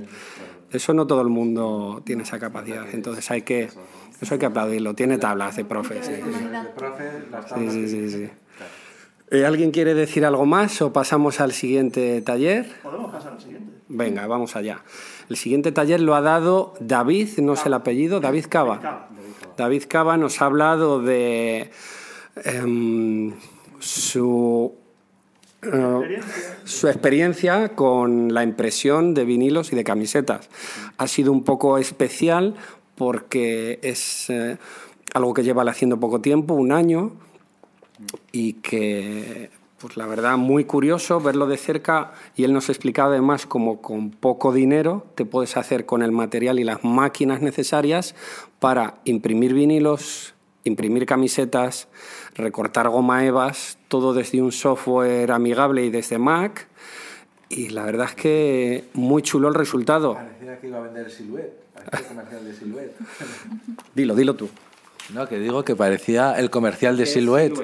Eso 0.70 0.94
no 0.94 1.06
todo 1.06 1.22
el 1.22 1.28
mundo 1.28 2.02
tiene 2.04 2.24
esa 2.24 2.38
capacidad, 2.38 2.86
entonces 2.92 3.30
hay 3.30 3.42
que, 3.42 3.70
eso 4.20 4.34
hay 4.34 4.38
que 4.38 4.46
aplaudirlo. 4.46 4.94
Tiene 4.94 5.18
tablas 5.18 5.56
de 5.56 5.64
profe. 5.64 6.02
Sí, 6.02 7.70
sí, 7.70 7.88
sí. 7.88 8.10
sí, 8.10 8.30
eh, 9.30 9.44
¿Alguien 9.44 9.72
quiere 9.72 9.94
decir 9.94 10.24
algo 10.24 10.46
más 10.46 10.80
o 10.82 10.92
pasamos 10.92 11.40
al 11.40 11.52
siguiente 11.52 12.20
taller? 12.22 12.66
Podemos 12.82 13.10
pasar 13.10 13.32
al 13.32 13.40
siguiente. 13.40 13.72
Venga, 13.88 14.26
vamos 14.26 14.54
allá. 14.54 14.82
El 15.28 15.36
siguiente 15.36 15.72
taller 15.72 16.00
lo 16.00 16.14
ha 16.14 16.20
dado 16.20 16.74
David, 16.80 17.38
no 17.38 17.56
sé 17.56 17.68
el 17.68 17.74
apellido, 17.74 18.20
David 18.20 18.46
Cava. 18.48 19.08
David 19.56 19.84
Cava 19.88 20.16
nos 20.16 20.40
ha 20.42 20.46
hablado 20.46 21.00
de 21.00 21.70
em, 22.44 23.32
su, 23.80 24.74
su 26.64 26.88
experiencia 26.88 27.70
con 27.70 28.32
la 28.34 28.42
impresión 28.42 29.14
de 29.14 29.24
vinilos 29.24 29.72
y 29.72 29.76
de 29.76 29.84
camisetas. 29.84 30.48
Ha 30.98 31.06
sido 31.06 31.32
un 31.32 31.44
poco 31.44 31.78
especial 31.78 32.54
porque 32.94 33.78
es 33.82 34.30
eh, 34.30 34.58
algo 35.14 35.34
que 35.34 35.44
lleva 35.44 35.62
haciendo 35.64 36.00
poco 36.00 36.20
tiempo, 36.20 36.54
un 36.54 36.72
año, 36.72 37.12
y 38.32 38.54
que 38.54 39.50
pues 39.78 39.96
la 39.96 40.06
verdad, 40.06 40.38
muy 40.38 40.64
curioso 40.64 41.20
verlo 41.20 41.46
de 41.46 41.58
cerca 41.58 42.12
y 42.34 42.44
él 42.44 42.52
nos 42.52 42.70
explicaba 42.70 43.10
además 43.10 43.44
cómo 43.44 43.82
con 43.82 44.10
poco 44.10 44.52
dinero 44.52 45.06
te 45.14 45.26
puedes 45.26 45.56
hacer 45.58 45.84
con 45.84 46.02
el 46.02 46.12
material 46.12 46.58
y 46.58 46.64
las 46.64 46.82
máquinas 46.82 47.42
necesarias 47.42 48.14
para 48.58 48.94
imprimir 49.04 49.52
vinilos, 49.52 50.34
imprimir 50.68 51.06
camisetas, 51.06 51.88
recortar 52.34 52.88
goma 52.88 53.24
evas, 53.24 53.78
todo 53.88 54.14
desde 54.14 54.42
un 54.42 54.52
software 54.52 55.30
amigable 55.32 55.84
y 55.84 55.90
desde 55.90 56.18
Mac. 56.18 56.66
Y 57.48 57.68
la 57.68 57.84
verdad 57.84 58.06
es 58.10 58.14
que 58.14 58.84
muy 58.94 59.22
chulo 59.22 59.48
el 59.48 59.54
resultado. 59.54 60.14
Parecía 60.14 60.60
que 60.60 60.66
iba 60.66 60.78
a 60.78 60.82
vender 60.82 61.10
Silhouette, 61.10 61.52
comercial 62.08 62.44
de 62.44 62.54
Silhouette. 62.54 62.96
dilo, 63.94 64.14
dilo 64.14 64.34
tú. 64.34 64.48
No, 65.14 65.28
que 65.28 65.38
digo 65.38 65.64
que 65.64 65.76
parecía 65.76 66.32
el 66.38 66.50
comercial 66.50 66.96
de 66.96 67.06
Silhouette. 67.06 67.54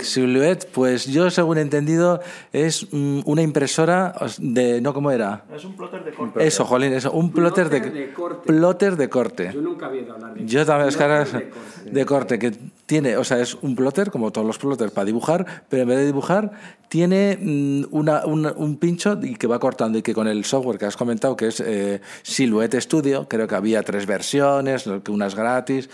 Silhouette, 0.00 0.66
pues 0.72 1.06
yo 1.06 1.30
según 1.30 1.58
he 1.58 1.60
entendido 1.60 2.20
es 2.52 2.86
mm, 2.92 3.20
una 3.24 3.42
impresora 3.42 4.12
de 4.38 4.80
no 4.80 4.92
cómo 4.92 5.10
era. 5.10 5.44
Es 5.54 5.64
un 5.64 5.74
plotter 5.76 6.04
de 6.04 6.12
corte. 6.12 6.46
Eso, 6.46 6.64
jolín, 6.64 6.92
eso, 6.92 7.12
un 7.12 7.32
plotter, 7.32 7.68
de, 7.70 7.80
de 7.80 8.12
corte. 8.12 8.46
plotter 8.46 8.96
de 8.96 9.08
corte. 9.08 9.50
Yo 9.54 9.60
nunca 9.62 9.86
había 9.86 10.02
oído 10.02 10.14
hablar 10.14 10.34
de 10.34 10.44
Yo 10.46 10.66
también 10.66 10.88
es 10.88 10.96
que 10.96 11.02
ahora 11.02 11.24
Plotter 11.24 11.42
es 11.42 11.44
de 11.44 11.50
corte. 11.50 11.90
de 11.90 12.06
corte 12.06 12.38
que 12.38 12.52
tiene, 12.86 13.16
o 13.16 13.24
sea, 13.24 13.38
es 13.40 13.54
un 13.62 13.74
plotter 13.76 14.10
como 14.10 14.30
todos 14.32 14.46
los 14.46 14.58
plotters 14.58 14.92
para 14.92 15.04
dibujar, 15.04 15.64
pero 15.68 15.82
en 15.82 15.88
vez 15.88 15.98
de 15.98 16.06
dibujar 16.06 16.50
tiene 16.88 17.38
mm, 17.40 17.84
una, 17.90 18.26
una- 18.26 18.52
un 18.52 18.76
pincho 18.76 19.18
y 19.22 19.34
que 19.36 19.46
va 19.46 19.58
cortando 19.58 19.98
y 19.98 20.02
que 20.02 20.12
con 20.14 20.26
el 20.28 20.44
software 20.44 20.78
que 20.78 20.86
has 20.86 20.96
comentado 20.96 21.36
que 21.36 21.48
es 21.48 21.60
eh, 21.60 22.00
Silhouette 22.22 22.80
Studio, 22.80 23.26
creo 23.28 23.46
que 23.46 23.54
había 23.54 23.82
tres 23.82 24.04
versiones, 24.06 24.86
unas 25.08 25.34
gratis, 25.34 25.88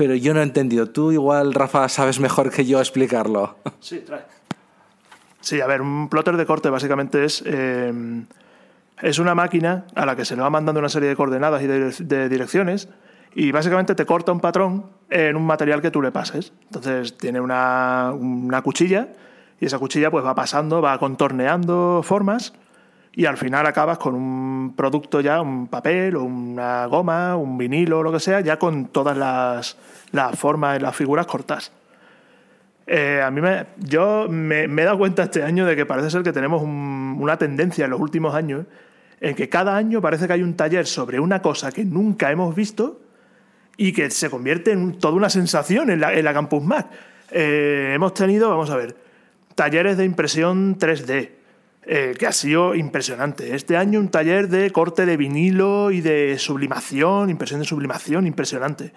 pero 0.00 0.14
yo 0.14 0.32
no 0.32 0.40
he 0.40 0.42
entendido. 0.42 0.88
Tú 0.88 1.12
igual, 1.12 1.52
Rafa, 1.52 1.86
sabes 1.90 2.20
mejor 2.20 2.50
que 2.50 2.64
yo 2.64 2.80
explicarlo. 2.80 3.58
Sí, 3.80 3.98
trae. 3.98 4.22
Sí, 5.42 5.60
a 5.60 5.66
ver, 5.66 5.82
un 5.82 6.08
plotter 6.08 6.38
de 6.38 6.46
corte 6.46 6.70
básicamente 6.70 7.22
es, 7.22 7.42
eh, 7.44 7.92
es 9.02 9.18
una 9.18 9.34
máquina 9.34 9.84
a 9.94 10.06
la 10.06 10.16
que 10.16 10.24
se 10.24 10.36
le 10.36 10.40
va 10.40 10.48
mandando 10.48 10.78
una 10.78 10.88
serie 10.88 11.10
de 11.10 11.16
coordenadas 11.16 11.62
y 11.62 11.66
de, 11.66 11.90
de 11.90 12.30
direcciones 12.30 12.88
y 13.34 13.52
básicamente 13.52 13.94
te 13.94 14.06
corta 14.06 14.32
un 14.32 14.40
patrón 14.40 14.86
en 15.10 15.36
un 15.36 15.44
material 15.44 15.82
que 15.82 15.90
tú 15.90 16.00
le 16.00 16.12
pases. 16.12 16.54
Entonces 16.68 17.18
tiene 17.18 17.38
una, 17.38 18.14
una 18.14 18.62
cuchilla 18.62 19.08
y 19.60 19.66
esa 19.66 19.78
cuchilla 19.78 20.10
pues 20.10 20.24
va 20.24 20.34
pasando, 20.34 20.80
va 20.80 20.98
contorneando 20.98 22.00
formas 22.02 22.54
y 23.12 23.26
al 23.26 23.36
final 23.36 23.66
acabas 23.66 23.98
con 23.98 24.14
un 24.14 24.74
producto 24.76 25.20
ya, 25.20 25.40
un 25.40 25.66
papel 25.66 26.16
o 26.16 26.22
una 26.24 26.86
goma, 26.86 27.36
un 27.36 27.58
vinilo 27.58 27.98
o 27.98 28.02
lo 28.02 28.12
que 28.12 28.20
sea, 28.20 28.40
ya 28.40 28.58
con 28.58 28.86
todas 28.86 29.16
las, 29.16 29.76
las 30.12 30.38
formas 30.38 30.78
y 30.78 30.82
las 30.82 30.94
figuras 30.94 31.26
cortas. 31.26 31.72
Eh, 32.86 33.20
a 33.24 33.30
mí 33.30 33.40
me, 33.40 33.66
yo 33.78 34.26
me, 34.28 34.64
he 34.64 34.84
dado 34.84 34.98
cuenta 34.98 35.24
este 35.24 35.42
año 35.42 35.64
de 35.66 35.76
que 35.76 35.86
parece 35.86 36.10
ser 36.10 36.22
que 36.22 36.32
tenemos 36.32 36.62
un- 36.62 37.16
una 37.20 37.36
tendencia 37.36 37.84
en 37.84 37.90
los 37.92 38.00
últimos 38.00 38.34
años 38.34 38.66
en 39.20 39.34
que 39.36 39.48
cada 39.48 39.76
año 39.76 40.00
parece 40.00 40.26
que 40.26 40.32
hay 40.32 40.42
un 40.42 40.54
taller 40.54 40.86
sobre 40.86 41.20
una 41.20 41.42
cosa 41.42 41.70
que 41.70 41.84
nunca 41.84 42.30
hemos 42.32 42.54
visto 42.54 43.00
y 43.76 43.92
que 43.92 44.10
se 44.10 44.30
convierte 44.30 44.72
en 44.72 44.98
toda 44.98 45.14
una 45.14 45.28
sensación 45.30 45.90
en 45.90 46.00
la, 46.00 46.12
en 46.14 46.24
la 46.24 46.32
Campus 46.32 46.62
Mac. 46.64 46.86
Eh, 47.30 47.92
hemos 47.94 48.14
tenido, 48.14 48.48
vamos 48.48 48.70
a 48.70 48.76
ver, 48.76 48.96
talleres 49.54 49.96
de 49.96 50.04
impresión 50.04 50.76
3D, 50.78 51.30
eh, 51.92 52.14
que 52.16 52.28
ha 52.28 52.32
sido 52.32 52.76
impresionante. 52.76 53.56
Este 53.56 53.76
año 53.76 53.98
un 53.98 54.10
taller 54.10 54.46
de 54.46 54.70
corte 54.70 55.06
de 55.06 55.16
vinilo 55.16 55.90
y 55.90 56.00
de 56.00 56.38
sublimación, 56.38 57.30
impresión 57.30 57.58
de 57.58 57.66
sublimación, 57.66 58.28
impresionante. 58.28 58.92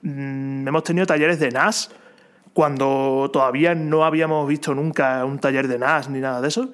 Mm, 0.00 0.66
hemos 0.66 0.82
tenido 0.82 1.04
talleres 1.04 1.38
de 1.38 1.50
NAS, 1.50 1.90
cuando 2.54 3.28
todavía 3.30 3.74
no 3.74 4.06
habíamos 4.06 4.48
visto 4.48 4.74
nunca 4.74 5.22
un 5.26 5.40
taller 5.40 5.68
de 5.68 5.78
NAS 5.78 6.08
ni 6.08 6.20
nada 6.20 6.40
de 6.40 6.48
eso. 6.48 6.72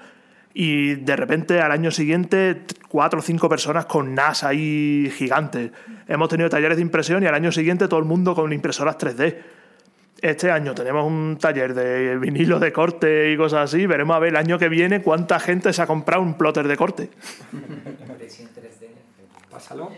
Y 0.54 0.94
de 0.94 1.16
repente 1.16 1.60
al 1.60 1.72
año 1.72 1.90
siguiente, 1.90 2.62
cuatro 2.88 3.18
o 3.18 3.22
cinco 3.22 3.48
personas 3.48 3.86
con 3.86 4.14
NAS 4.14 4.44
ahí 4.44 5.12
gigantes. 5.16 5.72
Hemos 6.06 6.28
tenido 6.28 6.48
talleres 6.48 6.76
de 6.76 6.82
impresión 6.82 7.24
y 7.24 7.26
al 7.26 7.34
año 7.34 7.50
siguiente 7.50 7.88
todo 7.88 7.98
el 7.98 8.06
mundo 8.06 8.32
con 8.36 8.52
impresoras 8.52 8.96
3D. 8.96 9.36
Este 10.20 10.50
año 10.50 10.74
tenemos 10.74 11.06
un 11.06 11.38
taller 11.40 11.74
de 11.74 12.18
vinilo 12.18 12.58
de 12.58 12.72
corte 12.72 13.32
y 13.32 13.36
cosas 13.36 13.72
así. 13.72 13.86
Veremos 13.86 14.16
a 14.16 14.18
ver 14.18 14.30
el 14.30 14.36
año 14.36 14.58
que 14.58 14.68
viene 14.68 15.00
cuánta 15.00 15.38
gente 15.38 15.72
se 15.72 15.80
ha 15.80 15.86
comprado 15.86 16.22
un 16.22 16.34
plotter 16.34 16.66
de 16.66 16.76
corte. 16.76 17.10
Pásalo. 19.50 19.90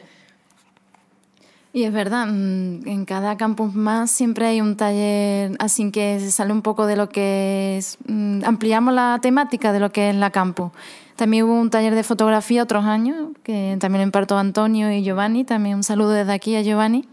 Y 1.73 1.85
es 1.85 1.93
verdad, 1.93 2.27
mm, 2.27 2.89
en 2.89 3.05
cada 3.05 3.37
campus 3.37 3.73
más 3.75 4.11
siempre 4.11 4.47
hay 4.47 4.61
un 4.61 4.77
taller, 4.77 5.53
así 5.61 5.93
que 5.93 6.19
se 6.19 6.33
sale 6.33 6.53
un 6.53 6.63
poco 6.63 6.87
de 6.87 6.97
lo 6.97 7.09
que 7.09 7.77
es, 7.79 7.97
mm, 8.07 8.45
ampliamos 8.45 8.93
la 8.93 9.21
temática 9.23 9.73
de 9.73 9.79
lo 9.79 9.93
que 9.93 10.11
es 10.11 10.17
la 10.17 10.31
campus. 10.31 10.73
También 11.15 11.45
hubo 11.45 11.55
un 11.55 11.71
taller 11.71 11.95
de 11.95 12.03
fotografía 12.03 12.65
otros 12.65 12.87
años, 12.87 13.29
que 13.45 13.77
también 13.79 14.01
lo 14.01 14.07
impartió 14.07 14.37
Antonio 14.37 14.91
y 14.91 15.05
Giovanni, 15.05 15.45
también 15.45 15.77
un 15.77 15.85
saludo 15.85 16.11
desde 16.11 16.33
aquí 16.33 16.57
a 16.57 16.63
Giovanni. 16.63 17.05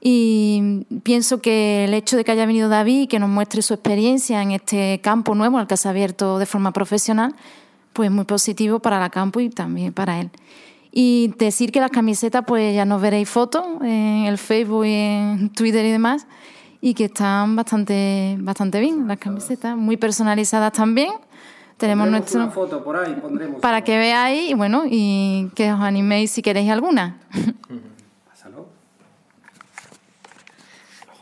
Y 0.00 0.84
pienso 1.02 1.40
que 1.40 1.84
el 1.84 1.94
hecho 1.94 2.16
de 2.16 2.24
que 2.24 2.32
haya 2.32 2.46
venido 2.46 2.68
David 2.68 3.02
y 3.02 3.06
que 3.06 3.18
nos 3.18 3.28
muestre 3.28 3.62
su 3.62 3.74
experiencia 3.74 4.42
en 4.42 4.52
este 4.52 5.00
campo 5.02 5.34
nuevo 5.34 5.58
al 5.58 5.66
que 5.66 5.76
se 5.76 5.88
ha 5.88 5.90
abierto 5.90 6.38
de 6.38 6.46
forma 6.46 6.72
profesional, 6.72 7.34
pues 7.92 8.10
muy 8.10 8.24
positivo 8.24 8.78
para 8.78 9.00
la 9.00 9.10
campo 9.10 9.40
y 9.40 9.48
también 9.48 9.92
para 9.92 10.20
él. 10.20 10.30
Y 10.92 11.34
decir 11.38 11.72
que 11.72 11.80
las 11.80 11.90
camisetas, 11.90 12.44
pues 12.46 12.74
ya 12.74 12.84
nos 12.84 13.02
veréis 13.02 13.28
fotos 13.28 13.64
en 13.82 14.24
el 14.24 14.38
Facebook 14.38 14.86
y 14.86 14.94
en 14.94 15.50
Twitter 15.50 15.84
y 15.84 15.90
demás, 15.90 16.26
y 16.80 16.94
que 16.94 17.06
están 17.06 17.56
bastante, 17.56 18.36
bastante 18.38 18.80
bien 18.80 19.08
las 19.08 19.18
camisetas, 19.18 19.76
muy 19.76 19.96
personalizadas 19.96 20.72
también. 20.72 21.12
Tenemos 21.76 22.04
Pondremos 22.04 22.32
nuestro... 22.32 22.42
una 22.44 22.50
foto 22.50 22.82
por 22.82 22.96
ahí, 22.96 23.14
pondremos. 23.20 23.60
Para 23.60 23.84
que 23.84 23.98
veáis, 23.98 24.50
y 24.50 24.54
bueno, 24.54 24.84
y 24.88 25.50
que 25.54 25.70
os 25.70 25.80
animéis 25.80 26.30
si 26.30 26.40
queréis 26.40 26.70
alguna. 26.70 27.18
Pásalo. 28.30 28.68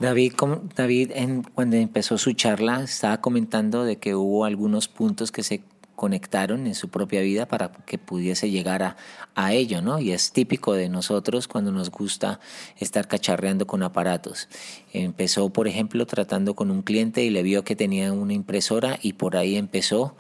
David, 0.01 1.13
en- 1.15 1.43
cuando 1.43 1.77
empezó 1.77 2.19
su 2.19 2.33
charla 2.33 2.83
estaba 2.83 3.21
comentando 3.21 3.85
de 3.85 3.97
que 3.97 4.15
hubo 4.15 4.45
algunos 4.45 4.89
puntos 4.89 5.31
que 5.33 5.43
se 5.43 5.63
conectaron 5.95 6.67
en 6.67 6.75
su 6.75 6.89
propia 6.89 7.21
vida 7.21 7.47
para 7.47 7.71
que 7.71 7.99
pudiese 7.99 8.51
llegar 8.51 8.83
a, 8.83 8.97
a 9.37 9.53
ello, 9.53 9.81
¿no? 9.81 10.01
Y 10.01 10.11
es 10.11 10.33
típico 10.33 10.73
de 10.73 10.89
nosotros 10.89 11.47
cuando 11.47 11.71
nos 11.71 11.91
gusta 11.91 12.41
estar 12.79 13.07
cacharreando 13.07 13.67
con 13.69 13.85
aparatos. 13.85 14.49
Empezó, 14.93 15.51
por 15.51 15.69
ejemplo, 15.69 16.05
tratando 16.07 16.55
con 16.55 16.73
un 16.73 16.83
cliente 16.83 17.23
y 17.23 17.31
le 17.31 17.45
vio 17.45 17.63
que 17.63 17.77
tenía 17.77 18.13
una 18.13 18.33
impresora 18.33 18.99
y 19.01 19.13
por 19.13 19.37
ahí 19.37 19.55
empezó 19.57 20.17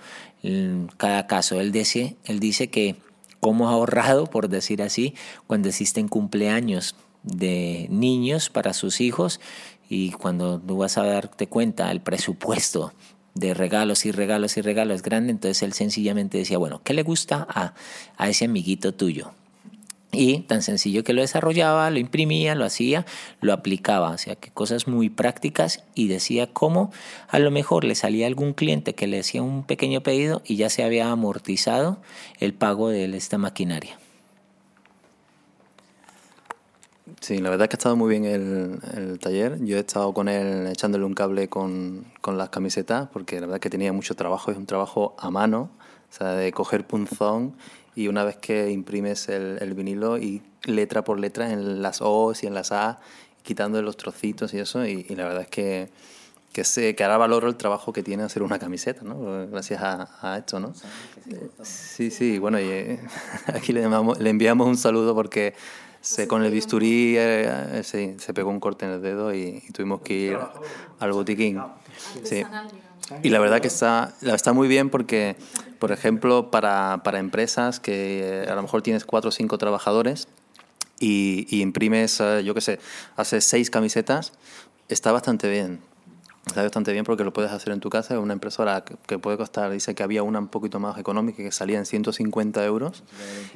cada 0.97 1.26
caso. 1.26 1.61
Él 1.61 1.73
dice, 1.73 2.16
él 2.25 2.38
dice 2.38 2.69
que 2.69 2.95
cómo 3.40 3.69
ha 3.69 3.73
ahorrado, 3.73 4.26
por 4.26 4.49
decir 4.49 4.81
así, 4.81 5.14
cuando 5.49 5.69
existen 5.69 6.07
cumpleaños 6.09 6.95
de 7.25 7.88
niños 7.90 8.50
para 8.50 8.73
sus 8.73 9.00
hijos 9.00 9.40
y 9.88 10.12
cuando 10.12 10.61
tú 10.61 10.78
vas 10.78 10.97
a 10.99 11.04
darte 11.04 11.49
cuenta 11.49 11.90
el 11.90 12.00
presupuesto 12.00 12.93
de 13.35 13.52
regalos 13.52 14.07
y 14.07 14.12
regalos 14.12 14.57
y 14.57 14.61
regalos 14.61 15.02
grande, 15.02 15.33
entonces 15.33 15.62
él 15.62 15.73
sencillamente 15.73 16.38
decía, 16.38 16.59
bueno, 16.59 16.81
¿qué 16.85 16.95
le 16.95 17.02
gusta 17.02 17.47
a, 17.49 17.75
a 18.16 18.28
ese 18.28 18.45
amiguito 18.45 18.95
tuyo? 18.95 19.33
Y 20.12 20.40
tan 20.40 20.62
sencillo 20.62 21.02
que 21.02 21.12
lo 21.12 21.23
desarrollaba, 21.23 21.90
lo 21.90 21.99
imprimía, 21.99 22.54
lo 22.54 22.64
hacía, 22.64 23.04
lo 23.40 23.52
aplicaba, 23.52 24.11
o 24.11 24.19
sea 24.19 24.37
que 24.37 24.50
cosas 24.50 24.87
muy 24.87 25.11
prácticas 25.11 25.83
y 25.97 26.07
decía 26.07 26.47
cómo 26.47 26.93
a 27.28 27.40
lo 27.40 27.50
mejor 27.50 27.85
le 27.85 27.97
salía 27.97 28.28
algún 28.28 28.52
cliente 28.52 28.95
que 28.95 29.09
le 29.09 29.19
hacía 29.19 29.43
un 29.43 29.64
pequeño 29.64 30.02
pedido 30.02 30.43
y 30.45 30.54
ya 30.54 30.71
se 30.71 30.85
había 30.85 31.11
amortizado 31.11 31.99
el 32.38 32.54
pago 32.54 32.90
de 32.90 33.04
esta 33.16 33.38
maquinaria. 33.38 33.99
Sí, 37.21 37.38
la 37.38 37.49
verdad 37.50 37.64
es 37.64 37.68
que 37.71 37.75
ha 37.76 37.78
estado 37.78 37.97
muy 37.97 38.11
bien 38.11 38.25
el, 38.25 38.78
el 38.97 39.18
taller. 39.18 39.59
Yo 39.64 39.76
he 39.76 39.80
estado 39.80 40.12
con 40.12 40.28
él 40.28 40.66
echándole 40.66 41.04
un 41.04 41.14
cable 41.14 41.49
con, 41.49 42.04
con 42.21 42.37
las 42.37 42.50
camisetas, 42.50 43.09
porque 43.12 43.37
la 43.37 43.42
verdad 43.42 43.56
es 43.56 43.61
que 43.62 43.71
tenía 43.71 43.92
mucho 43.92 44.14
trabajo, 44.14 44.50
es 44.50 44.56
un 44.59 44.66
trabajo 44.66 45.14
a 45.18 45.30
mano, 45.30 45.71
o 46.11 46.14
sea, 46.14 46.33
de 46.35 46.52
coger 46.52 46.87
punzón 46.87 47.54
y 47.97 48.09
una 48.09 48.25
vez 48.25 48.37
que 48.37 48.71
imprimes 48.71 49.28
el, 49.28 49.59
el 49.61 49.75
vinilo 49.75 50.18
y 50.18 50.42
letra 50.64 51.02
por 51.04 51.18
letra 51.18 51.50
en 51.52 51.80
las 51.80 52.00
O's 52.02 52.42
y 52.42 52.47
en 52.47 52.54
las 52.54 52.73
A, 52.73 52.99
quitando 53.42 53.80
los 53.80 53.97
trocitos 53.97 54.52
y 54.52 54.59
eso, 54.59 54.85
y, 54.87 55.06
y 55.09 55.14
la 55.16 55.25
verdad 55.25 55.42
es 55.42 55.49
que, 55.49 55.88
que, 56.52 56.64
sé, 56.64 56.94
que 56.94 57.04
ahora 57.04 57.18
valoro 57.18 57.49
el 57.49 57.56
trabajo 57.56 57.92
que 57.92 58.02
tiene 58.02 58.23
hacer 58.25 58.42
una 58.42 58.59
camiseta, 58.59 59.02
¿no? 59.02 59.47
Gracias 59.49 59.80
a, 59.83 60.09
a 60.21 60.38
esto, 60.38 60.61
¿no? 60.61 60.73
Sí, 61.62 62.11
sí, 62.11 62.38
bueno, 62.38 62.59
y, 62.61 62.64
eh, 62.64 63.00
aquí 63.54 63.73
le, 63.73 63.80
llamamos- 63.83 64.18
le 64.18 64.30
enviamos 64.30 64.66
un 64.66 64.76
saludo 64.76 65.14
porque 65.14 65.54
se, 66.04 66.28
con 66.28 66.44
el 66.44 66.52
bisturí 66.52 67.16
eh, 67.16 67.78
eh, 67.78 67.82
se, 67.82 68.18
se 68.18 68.34
pegó 68.34 68.50
un 68.50 68.61
corte 68.61 68.84
en 68.84 68.92
el 68.92 69.02
dedo 69.02 69.34
y, 69.34 69.62
y 69.66 69.73
tuvimos 69.73 70.02
que 70.02 70.14
ir 70.14 70.38
al 71.00 71.12
botiquín. 71.12 71.62
Sí. 72.23 72.44
Y 73.23 73.30
la 73.30 73.38
verdad 73.38 73.61
que 73.61 73.68
está, 73.68 74.14
está 74.20 74.52
muy 74.52 74.68
bien 74.68 74.90
porque, 74.90 75.37
por 75.78 75.92
ejemplo, 75.92 76.50
para, 76.50 77.00
para 77.04 77.18
empresas 77.18 77.80
que 77.80 78.44
eh, 78.44 78.50
a 78.50 78.54
lo 78.54 78.62
mejor 78.62 78.82
tienes 78.82 79.04
cuatro 79.04 79.28
o 79.28 79.32
cinco 79.32 79.56
trabajadores 79.56 80.28
y, 81.00 81.46
y 81.49 81.62
imprimes, 81.62 82.20
eh, 82.20 82.42
yo 82.44 82.54
qué 82.54 82.61
sé, 82.61 82.80
haces 83.16 83.44
seis 83.44 83.70
camisetas, 83.70 84.32
está 84.88 85.11
bastante 85.11 85.49
bien. 85.50 85.80
Está 86.46 86.62
bastante 86.62 86.92
bien 86.92 87.04
porque 87.04 87.24
lo 87.24 87.32
puedes 87.32 87.50
hacer 87.50 87.72
en 87.72 87.80
tu 87.80 87.88
casa. 87.90 88.14
Es 88.14 88.20
una 88.20 88.34
impresora 88.34 88.84
que, 88.84 89.18
puede 89.18 89.36
costar, 89.36 89.70
dice 89.70 89.94
que 89.94 90.02
había 90.02 90.22
una 90.22 90.38
un 90.38 90.48
poquito 90.48 90.78
más 90.78 90.98
económica 90.98 91.42
que 91.42 91.50
salía 91.50 91.78
en 91.78 91.86
150 91.86 92.64
euros 92.64 93.02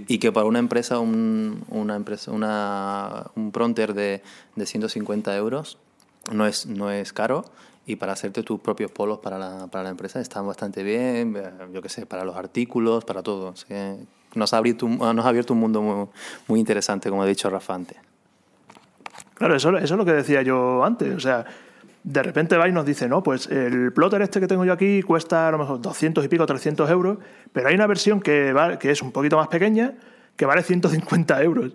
y 0.07 0.19
que 0.19 0.33
para 0.33 0.47
una 0.47 0.59
empresa, 0.59 0.99
un, 0.99 1.65
una 1.69 1.97
empresa 1.97 2.31
una, 2.33 3.27
un 3.35 3.53
pronter 3.53 3.95
de, 3.95 4.23
de 4.57 4.67
150 4.67 5.37
euros 5.37 5.79
no 6.33 6.47
es, 6.47 6.67
no 6.67 6.91
es 6.91 7.13
caro 7.13 7.45
y 7.87 7.97
para 7.97 8.13
hacerte 8.13 8.43
tus 8.43 8.61
propios 8.61 8.91
polos 8.91 9.19
para 9.19 9.39
la, 9.39 9.67
para 9.69 9.85
la 9.85 9.91
empresa 9.91 10.21
están 10.21 10.47
bastante 10.47 10.83
bien, 10.83 11.35
eh, 11.37 11.51
yo 11.73 11.81
qué 11.81 11.89
sé, 11.89 12.05
para 12.05 12.23
los 12.23 12.37
artículos, 12.37 13.05
para 13.05 13.23
todo. 13.23 13.55
Nos, 14.35 14.53
ha 14.53 14.59
abierto, 14.59 14.87
nos 14.87 15.25
ha 15.25 15.29
abierto 15.29 15.55
un 15.55 15.61
mundo 15.61 15.81
muy, 15.81 16.07
muy 16.49 16.61
interesante, 16.61 17.09
como 17.09 17.23
ha 17.23 17.27
dicho 17.27 17.49
Rafa 17.49 17.75
antes. 17.75 17.97
Claro, 19.35 19.57
eso, 19.57 19.71
eso 19.79 19.95
es 19.95 19.99
lo 19.99 20.05
que 20.05 20.13
decía 20.13 20.43
yo 20.43 20.85
antes. 20.85 21.17
O 21.17 21.21
sea, 21.21 21.47
de 22.11 22.23
repente 22.23 22.57
va 22.57 22.67
y 22.69 22.73
nos 22.73 22.87
dice, 22.87 23.07
no, 23.07 23.23
pues 23.23 23.49
el 23.49 23.93
plotter 23.93 24.23
este 24.23 24.41
que 24.41 24.47
tengo 24.47 24.65
yo 24.65 24.73
aquí 24.73 25.03
cuesta 25.03 25.49
a 25.49 25.51
lo 25.51 25.59
mejor 25.59 25.81
200 25.83 26.25
y 26.25 26.29
pico, 26.29 26.47
300 26.47 26.89
euros, 26.91 27.19
pero 27.53 27.69
hay 27.69 27.75
una 27.75 27.87
versión 27.87 28.21
que, 28.21 28.55
que 28.81 28.91
es 28.91 29.03
un 29.03 29.13
poquito 29.13 29.37
más 29.37 29.49
pequeña 29.49 29.93
que 30.35 30.47
vale 30.47 30.63
150 30.63 31.43
euros. 31.43 31.73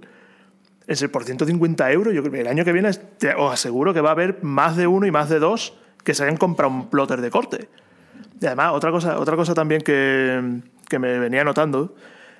Es 0.87 1.03
por 1.09 1.23
150 1.23 1.91
euros, 1.91 2.13
yo 2.13 2.23
el 2.23 2.47
año 2.47 2.65
que 2.65 2.71
viene 2.71 2.91
te- 2.93 3.35
os 3.35 3.53
aseguro 3.53 3.93
que 3.93 4.01
va 4.01 4.09
a 4.09 4.11
haber 4.13 4.39
más 4.43 4.75
de 4.75 4.87
uno 4.87 5.05
y 5.05 5.11
más 5.11 5.29
de 5.29 5.37
dos 5.39 5.77
que 6.03 6.13
se 6.15 6.23
hayan 6.23 6.37
comprado 6.37 6.73
un 6.73 6.89
plotter 6.89 7.21
de 7.21 7.29
corte. 7.29 7.69
Y 8.41 8.45
además, 8.47 8.71
otra 8.73 8.89
cosa, 8.91 9.19
otra 9.19 9.35
cosa 9.35 9.53
también 9.53 9.81
que, 9.81 10.61
que 10.89 10.97
me 10.99 11.19
venía 11.19 11.43
notando, 11.43 11.95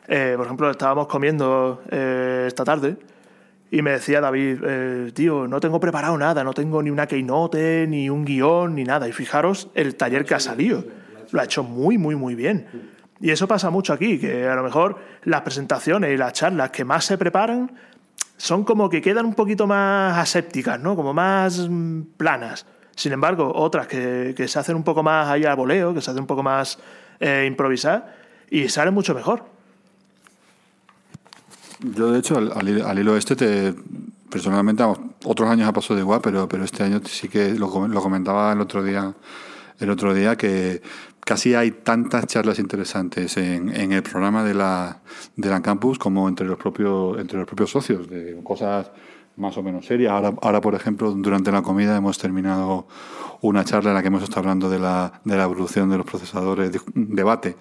eh, 0.08 0.34
por 0.36 0.46
ejemplo, 0.48 0.70
estábamos 0.72 1.08
comiendo 1.08 1.82
eh, 1.92 2.46
esta 2.48 2.66
tarde 2.66 2.98
y 3.74 3.82
me 3.82 3.90
decía 3.90 4.22
David, 4.22 4.60
eh, 4.64 5.12
tío, 5.16 5.48
no 5.48 5.60
tengo 5.60 5.80
preparado 5.80 6.16
nada, 6.16 6.44
no 6.44 6.54
tengo 6.54 6.84
ni 6.84 6.92
una 6.92 7.08
keynote, 7.08 7.88
ni 7.88 8.08
un 8.08 8.24
guion, 8.24 8.76
ni 8.76 8.84
nada. 8.84 9.10
Y 9.10 9.12
fijaros 9.12 9.70
el 9.74 9.96
taller 9.96 10.26
que 10.26 10.36
ha 10.36 10.40
salido. 10.40 10.84
Lo 11.32 11.42
ha 11.42 11.46
hecho 11.46 11.64
muy, 11.64 11.98
muy, 11.98 12.16
muy 12.16 12.36
bien. 12.36 12.68
Y 13.20 13.32
eso 13.32 13.48
pasa 13.48 13.72
mucho 13.72 13.92
aquí, 13.92 14.20
que 14.20 14.48
a 14.48 14.54
lo 14.54 14.62
mejor 14.62 15.00
las 15.24 15.42
presentaciones 15.42 16.14
y 16.14 16.18
las 16.18 16.34
charlas 16.34 16.70
que 16.70 16.86
más 16.86 17.04
se 17.06 17.18
preparan 17.18 17.72
son 18.38 18.64
como 18.64 18.92
que 18.92 19.02
quedan 19.02 19.26
un 19.26 19.34
poquito 19.34 19.66
más 19.66 20.20
asépticas, 20.20 20.80
¿no? 20.80 20.96
Como 20.96 21.12
más 21.16 21.68
mm, 21.68 22.02
planas. 22.16 22.68
Sin 22.96 23.12
embargo, 23.12 23.52
otras 23.56 23.88
que, 23.88 24.36
que 24.38 24.48
se 24.48 24.60
hacen 24.60 24.76
un 24.76 24.84
poco 24.84 25.02
más 25.02 25.28
ahí 25.30 25.46
a 25.46 25.56
voleo, 25.56 25.96
que 25.96 26.02
se 26.02 26.12
hacen 26.12 26.22
un 26.22 26.28
poco 26.28 26.44
más 26.44 26.78
eh, 27.20 27.46
improvisar 27.48 28.14
y 28.52 28.70
salen 28.70 28.94
mucho 28.94 29.16
mejor. 29.16 29.46
Yo, 31.84 32.12
de 32.12 32.20
hecho, 32.20 32.38
al, 32.38 32.52
al 32.54 33.00
hilo- 33.00 33.18
este, 33.18 33.36
te, 33.36 33.74
personalmente, 34.30 34.84
otros 35.26 35.50
años 35.50 35.68
ha 35.68 35.74
pasado 35.74 35.96
de 35.96 36.02
igual, 36.02 36.22
pero, 36.24 36.48
pero 36.48 36.64
este 36.64 36.84
año 36.84 37.02
sí 37.06 37.28
que 37.28 37.54
lo, 37.56 37.88
lo 37.88 38.02
comentaba 38.02 38.54
el 38.54 38.62
otro 38.62 38.84
día, 38.84 39.14
el 39.80 39.90
otro 39.90 40.14
día 40.14 40.36
que 40.38 40.82
casi 41.20 41.56
hay 41.56 41.72
tantas 41.72 42.26
charlas 42.28 42.60
interesantes 42.60 43.38
en, 43.38 43.74
en 43.76 43.92
el 43.92 44.04
programa 44.04 44.44
de 44.44 44.54
la, 44.54 45.02
de 45.36 45.50
la 45.50 45.62
campus 45.62 46.00
como 46.00 46.28
entre 46.30 46.48
los 46.48 46.58
propios, 46.58 47.20
entre 47.20 47.38
los 47.40 47.48
propios 47.48 47.70
socios, 47.72 48.10
de 48.10 48.40
cosas 48.44 48.90
más 49.38 49.58
o 49.58 49.64
menos 49.64 49.86
serias. 49.86 50.12
Ahora, 50.12 50.34
ahora, 50.42 50.62
por 50.62 50.76
ejemplo, 50.76 51.12
durante 51.12 51.52
la 51.52 51.62
comida 51.62 51.96
hemos 51.98 52.18
terminado 52.18 52.88
una 53.42 53.66
charla 53.66 53.90
en 53.90 53.96
la 53.96 54.02
que 54.02 54.08
hemos 54.08 54.24
estado 54.24 54.42
hablando 54.42 54.70
de 54.70 54.80
la, 54.80 55.22
de 55.26 55.36
la 55.36 55.44
evolución 55.44 55.90
de 55.90 55.98
los 55.98 56.06
procesadores, 56.06 56.72
debate 56.94 57.58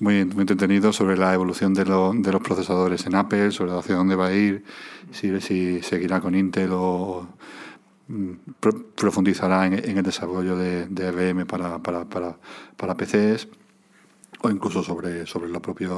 muy, 0.00 0.24
muy 0.26 0.40
entretenido 0.42 0.92
sobre 0.92 1.16
la 1.16 1.32
evolución 1.32 1.72
de, 1.72 1.84
lo- 1.86 2.12
de 2.14 2.32
los 2.32 2.42
procesadores 2.42 3.06
en 3.06 3.14
Apple, 3.14 3.50
sobre 3.52 3.72
hacia 3.72 3.94
dónde 3.96 4.14
va 4.14 4.26
a 4.26 4.32
ir, 4.34 4.64
si, 5.12 5.40
si 5.40 5.80
seguirá 5.82 6.20
con 6.20 6.34
Intel 6.34 6.70
o 6.72 7.26
mm, 8.08 8.30
pro- 8.60 8.86
profundizará 8.94 9.66
en, 9.66 9.72
en 9.74 9.96
el 9.96 10.02
desarrollo 10.04 10.56
de, 10.56 10.86
de 10.88 11.08
IBM 11.08 11.46
para, 11.46 11.78
para, 11.78 12.04
para, 12.04 12.36
para 12.76 12.94
PCs 12.94 13.48
o 14.42 14.50
incluso 14.50 14.82
sobre, 14.82 15.26
sobre 15.26 15.50
la 15.50 15.60
propia 15.60 15.90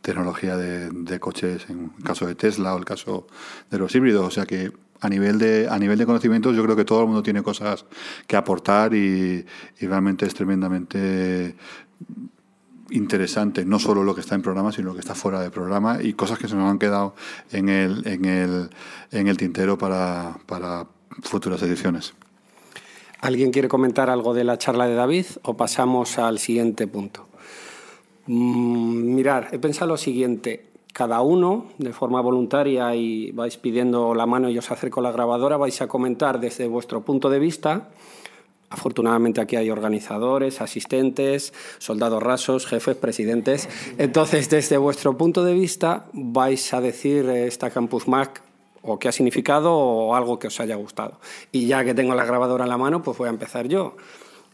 tecnología 0.00 0.56
de, 0.56 0.90
de 0.90 1.20
coches 1.20 1.66
en 1.68 1.92
el 1.96 2.04
caso 2.04 2.26
de 2.26 2.34
Tesla 2.34 2.74
o 2.74 2.78
el 2.78 2.84
caso 2.84 3.26
de 3.70 3.78
los 3.78 3.94
híbridos. 3.94 4.26
O 4.26 4.30
sea 4.30 4.46
que 4.46 4.72
a 5.00 5.08
nivel 5.08 5.38
de, 5.38 5.68
a 5.70 5.78
nivel 5.78 5.98
de 5.98 6.06
conocimientos 6.06 6.56
yo 6.56 6.64
creo 6.64 6.76
que 6.76 6.84
todo 6.84 7.02
el 7.02 7.06
mundo 7.06 7.22
tiene 7.22 7.42
cosas 7.42 7.84
que 8.26 8.36
aportar 8.36 8.94
y, 8.94 9.44
y 9.80 9.86
realmente 9.86 10.26
es 10.26 10.34
tremendamente 10.34 11.54
interesante, 12.90 13.64
no 13.64 13.78
solo 13.78 14.02
lo 14.02 14.14
que 14.14 14.22
está 14.22 14.34
en 14.34 14.42
programa, 14.42 14.72
sino 14.72 14.88
lo 14.88 14.94
que 14.94 15.00
está 15.00 15.14
fuera 15.14 15.40
de 15.40 15.50
programa 15.50 16.02
y 16.02 16.14
cosas 16.14 16.38
que 16.38 16.48
se 16.48 16.56
nos 16.56 16.70
han 16.70 16.78
quedado 16.78 17.14
en 17.52 17.68
el, 17.68 18.06
en 18.06 18.24
el, 18.24 18.70
en 19.10 19.28
el 19.28 19.36
tintero 19.36 19.76
para, 19.76 20.38
para 20.46 20.86
futuras 21.22 21.62
ediciones. 21.62 22.14
¿Alguien 23.20 23.50
quiere 23.50 23.68
comentar 23.68 24.10
algo 24.10 24.32
de 24.32 24.44
la 24.44 24.58
charla 24.58 24.86
de 24.86 24.94
David 24.94 25.26
o 25.42 25.56
pasamos 25.56 26.18
al 26.18 26.38
siguiente 26.38 26.86
punto? 26.86 27.27
Mm, 28.28 29.14
mirar, 29.14 29.48
he 29.52 29.58
pensado 29.58 29.88
lo 29.88 29.96
siguiente. 29.96 30.66
Cada 30.92 31.22
uno, 31.22 31.66
de 31.78 31.92
forma 31.92 32.20
voluntaria, 32.20 32.94
y 32.94 33.30
vais 33.32 33.56
pidiendo 33.56 34.14
la 34.14 34.26
mano 34.26 34.50
y 34.50 34.58
os 34.58 34.70
acerco 34.70 35.00
la 35.00 35.12
grabadora, 35.12 35.56
vais 35.56 35.80
a 35.80 35.88
comentar 35.88 36.38
desde 36.38 36.68
vuestro 36.68 37.02
punto 37.02 37.30
de 37.30 37.38
vista. 37.38 37.88
Afortunadamente 38.70 39.40
aquí 39.40 39.56
hay 39.56 39.70
organizadores, 39.70 40.60
asistentes, 40.60 41.54
soldados 41.78 42.22
rasos, 42.22 42.66
jefes, 42.66 42.96
presidentes. 42.96 43.66
Entonces, 43.96 44.50
desde 44.50 44.76
vuestro 44.76 45.16
punto 45.16 45.42
de 45.42 45.54
vista, 45.54 46.06
vais 46.12 46.74
a 46.74 46.82
decir 46.82 47.26
eh, 47.30 47.46
esta 47.46 47.70
Campus 47.70 48.08
Mac 48.08 48.42
o 48.82 48.98
qué 48.98 49.08
ha 49.08 49.12
significado 49.12 49.74
o 49.74 50.14
algo 50.14 50.38
que 50.38 50.48
os 50.48 50.60
haya 50.60 50.76
gustado. 50.76 51.18
Y 51.50 51.66
ya 51.66 51.82
que 51.82 51.94
tengo 51.94 52.14
la 52.14 52.26
grabadora 52.26 52.64
en 52.64 52.70
la 52.70 52.76
mano, 52.76 53.02
pues 53.02 53.16
voy 53.16 53.28
a 53.28 53.30
empezar 53.30 53.68
yo. 53.68 53.96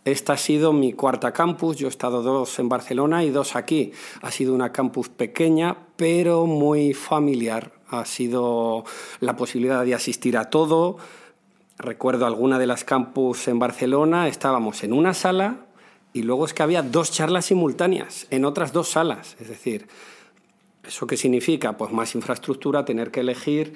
Esta 0.04 0.34
ha 0.34 0.36
sido 0.36 0.72
mi 0.72 0.92
cuarta 0.92 1.32
campus, 1.32 1.76
yo 1.76 1.86
he 1.86 1.90
estado 1.90 2.22
dos 2.22 2.58
en 2.58 2.68
Barcelona 2.68 3.24
y 3.24 3.30
dos 3.30 3.56
aquí. 3.56 3.92
Ha 4.20 4.30
sido 4.30 4.54
una 4.54 4.72
campus 4.72 5.08
pequeña, 5.08 5.76
pero 5.96 6.46
muy 6.46 6.92
familiar. 6.92 7.72
Ha 7.88 8.04
sido 8.04 8.84
la 9.20 9.36
posibilidad 9.36 9.84
de 9.84 9.94
asistir 9.94 10.36
a 10.36 10.50
todo. 10.50 10.98
Recuerdo 11.78 12.26
alguna 12.26 12.58
de 12.58 12.66
las 12.66 12.84
campus 12.84 13.48
en 13.48 13.58
Barcelona, 13.58 14.28
estábamos 14.28 14.84
en 14.84 14.92
una 14.92 15.14
sala 15.14 15.66
y 16.12 16.22
luego 16.22 16.44
es 16.44 16.54
que 16.54 16.62
había 16.62 16.82
dos 16.82 17.10
charlas 17.10 17.46
simultáneas 17.46 18.26
en 18.30 18.44
otras 18.44 18.72
dos 18.72 18.88
salas. 18.88 19.36
Es 19.40 19.48
decir, 19.48 19.88
¿Eso 20.86 21.06
qué 21.06 21.16
significa? 21.16 21.76
Pues 21.76 21.92
más 21.92 22.14
infraestructura, 22.14 22.84
tener 22.84 23.10
que 23.10 23.20
elegir 23.20 23.74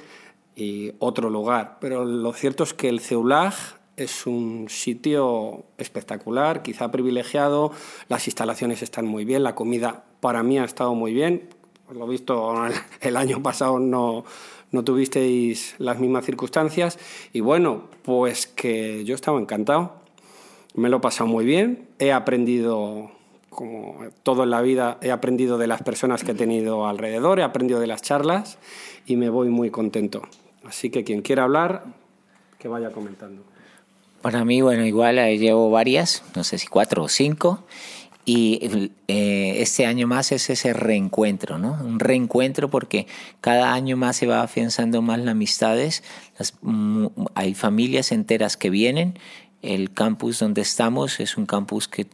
y 0.55 0.93
otro 0.99 1.31
lugar. 1.31 1.79
Pero 1.81 2.05
lo 2.05 2.33
cierto 2.33 2.65
es 2.65 2.75
que 2.75 2.89
el 2.89 3.01
CEULAG 3.01 3.55
es 3.99 4.27
un 4.27 4.67
sitio 4.69 5.65
espectacular, 5.77 6.63
quizá 6.63 6.91
privilegiado, 6.91 7.73
las 8.09 8.27
instalaciones 8.27 8.83
están 8.83 9.07
muy 9.07 9.25
bien, 9.25 9.43
la 9.43 9.55
comida 9.55 10.05
para 10.21 10.43
mí 10.43 10.59
ha 10.59 10.65
estado 10.65 10.95
muy 10.95 11.13
bien. 11.13 11.49
Por 11.87 11.97
lo 11.97 12.07
visto, 12.07 12.55
el 13.01 13.17
año 13.17 13.43
pasado 13.43 13.79
no, 13.79 14.25
no 14.71 14.85
tuvisteis 14.85 15.75
las 15.79 15.99
mismas 15.99 16.25
circunstancias. 16.25 16.99
Y 17.33 17.41
bueno, 17.41 17.85
pues 18.03 18.47
que 18.47 19.05
yo 19.05 19.15
estaba 19.15 19.41
encantado. 19.41 19.97
Me 20.75 20.89
lo 20.89 20.99
he 20.99 21.01
pasado 21.01 21.29
muy 21.29 21.45
bien, 21.45 21.89
he 21.99 22.13
aprendido 22.13 23.11
como 23.49 24.05
todo 24.23 24.45
en 24.45 24.51
la 24.51 24.61
vida, 24.61 24.99
he 25.01 25.11
aprendido 25.11 25.59
de 25.59 25.67
las 25.67 25.83
personas 25.83 26.23
que 26.23 26.31
he 26.31 26.35
tenido 26.35 26.87
alrededor, 26.87 27.41
he 27.41 27.43
aprendido 27.43 27.81
de 27.81 27.89
las 27.89 28.03
charlas 28.03 28.59
y 29.05 29.17
me 29.17 29.31
voy 29.31 29.49
muy 29.49 29.71
contento. 29.71 30.23
Así 30.65 30.91
que 30.91 31.03
quien 31.03 31.23
quiera 31.23 31.45
hablar, 31.45 31.85
que 32.59 32.69
vaya 32.69 32.93
comentando. 32.93 33.43
Para 34.23 34.45
mí, 34.45 34.61
bueno, 34.61 34.85
igual 34.85 35.17
llevo 35.39 35.71
varias, 35.71 36.23
no 36.35 36.45
sé 36.45 36.59
si 36.59 36.67
cuatro 36.67 37.05
o 37.05 37.09
cinco. 37.09 37.65
Y 38.25 38.91
eh, 39.09 39.63
este 39.63 39.87
año 39.87 40.07
más 40.07 40.33
es 40.33 40.51
ese 40.51 40.75
reencuentro, 40.75 41.57
¿no? 41.57 41.79
Un 41.83 41.99
reencuentro 41.99 42.69
porque 42.69 43.07
cada 43.41 43.73
año 43.73 43.97
más 43.97 44.17
se 44.17 44.27
va 44.27 44.43
afianzando 44.43 45.01
más 45.01 45.19
las 45.19 45.29
amistades. 45.29 46.05
Mm, 46.61 47.07
hay 47.35 47.55
familias 47.55 48.13
enteras 48.13 48.59
que 48.59 48.69
vienen. 48.69 49.19
El 49.63 49.95
campus 49.95 50.41
donde 50.41 50.61
estamos 50.61 51.21
es 51.21 51.39
un 51.39 51.47
campus 51.47 51.89
que 51.89 52.07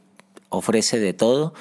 ofrece 0.51 1.01
de 1.01 1.15
todo 1.15 1.53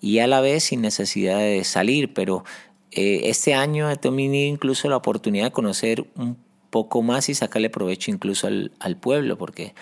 y 0.00 0.18
a 0.18 0.26
la 0.26 0.40
vez 0.40 0.64
sin 0.64 0.80
necesidad 0.80 1.38
de 1.38 1.62
salir, 1.62 2.12
pero 2.12 2.44
eh, 2.90 3.20
este 3.26 3.54
año 3.54 3.88
he 3.88 3.96
tenido 3.96 4.34
incluso 4.34 4.88
la 4.88 4.96
oportunidad 4.96 5.44
de 5.44 5.52
conocer 5.52 6.04
un 6.16 6.36
poco 6.72 7.02
más 7.02 7.28
y 7.28 7.34
sacarle 7.34 7.70
provecho 7.70 8.10
incluso 8.10 8.48
al, 8.48 8.72
al 8.80 8.96
pueblo, 8.96 9.38
porque 9.38 9.74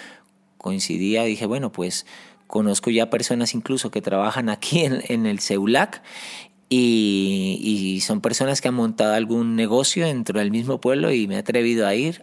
coincidía, 0.59 1.25
dije, 1.25 1.47
bueno, 1.47 1.73
pues 1.73 2.05
Conozco 2.51 2.91
ya 2.91 3.11
personas 3.11 3.55
incluso 3.55 3.93
que 3.93 4.03
trabajan 4.03 4.49
aquí 4.49 4.81
en, 4.81 5.27
el 5.27 5.39
CEULAC 5.39 6.03
y, 6.69 8.03
son 8.05 8.21
personas 8.21 8.61
que 8.61 8.67
han 8.67 8.75
montado 8.75 9.15
algún 9.15 9.55
negocio 9.55 10.05
dentro 10.05 10.41
del 10.41 10.51
mismo 10.51 10.81
pueblo 10.81 11.13
y 11.13 11.29
me 11.29 11.37
he 11.37 11.39
atrevido 11.39 11.87
a 11.87 11.95
ir. 11.95 12.23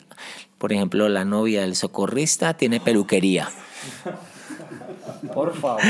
Por 0.57 0.73
ejemplo, 0.73 1.07
la 1.07 1.23
novia 1.23 1.61
del 1.61 1.77
socorrista 1.77 2.55
tiene 2.55 2.81
peluquería. 2.81 3.47
Por 5.33 5.55
favor, 5.55 5.81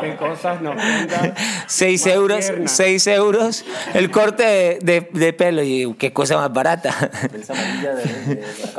qué 0.00 0.16
cosas 0.16 0.60
nos 0.62 0.74
cuentan. 0.74 1.34
Seis 1.66 2.06
euros, 2.06 2.52
seis 2.66 3.06
euros 3.06 3.64
el 3.94 4.10
corte 4.10 4.78
de, 4.82 5.32
pelo 5.32 5.62
y 5.62 5.94
qué 5.98 6.12
cosa 6.12 6.36
más 6.36 6.52
barata. 6.52 6.92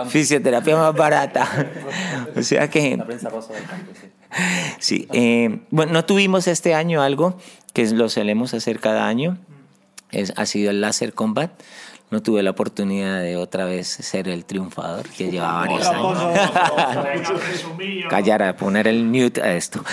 Fisioterapia 0.09 0.75
más 0.75 0.95
barata. 0.95 1.47
O 2.35 2.41
sea 2.41 2.69
que. 2.69 2.99
sí. 4.79 5.07
Eh, 5.13 5.59
bueno, 5.69 5.93
no 5.93 6.05
tuvimos 6.05 6.47
este 6.47 6.73
año 6.73 7.01
algo 7.01 7.37
que 7.73 7.85
lo 7.87 8.09
solemos 8.09 8.53
hacer 8.53 8.79
cada 8.79 9.07
año. 9.07 9.37
Es, 10.11 10.33
ha 10.37 10.45
sido 10.45 10.71
el 10.71 10.81
Láser 10.81 11.13
Combat 11.13 11.51
no 12.09 12.21
tuve 12.21 12.41
la 12.41 12.51
oportunidad 12.51 13.21
de 13.21 13.35
otra 13.35 13.65
vez 13.65 13.87
ser 13.87 14.27
el 14.29 14.45
triunfador 14.45 15.07
que 15.09 15.29
llevaba 15.29 15.67
varios 15.67 15.87
años. 15.87 17.31
Callar, 18.09 18.43
a 18.43 18.55
poner 18.55 18.87
el 18.87 19.03
mute 19.03 19.41
a 19.41 19.55
esto. 19.55 19.83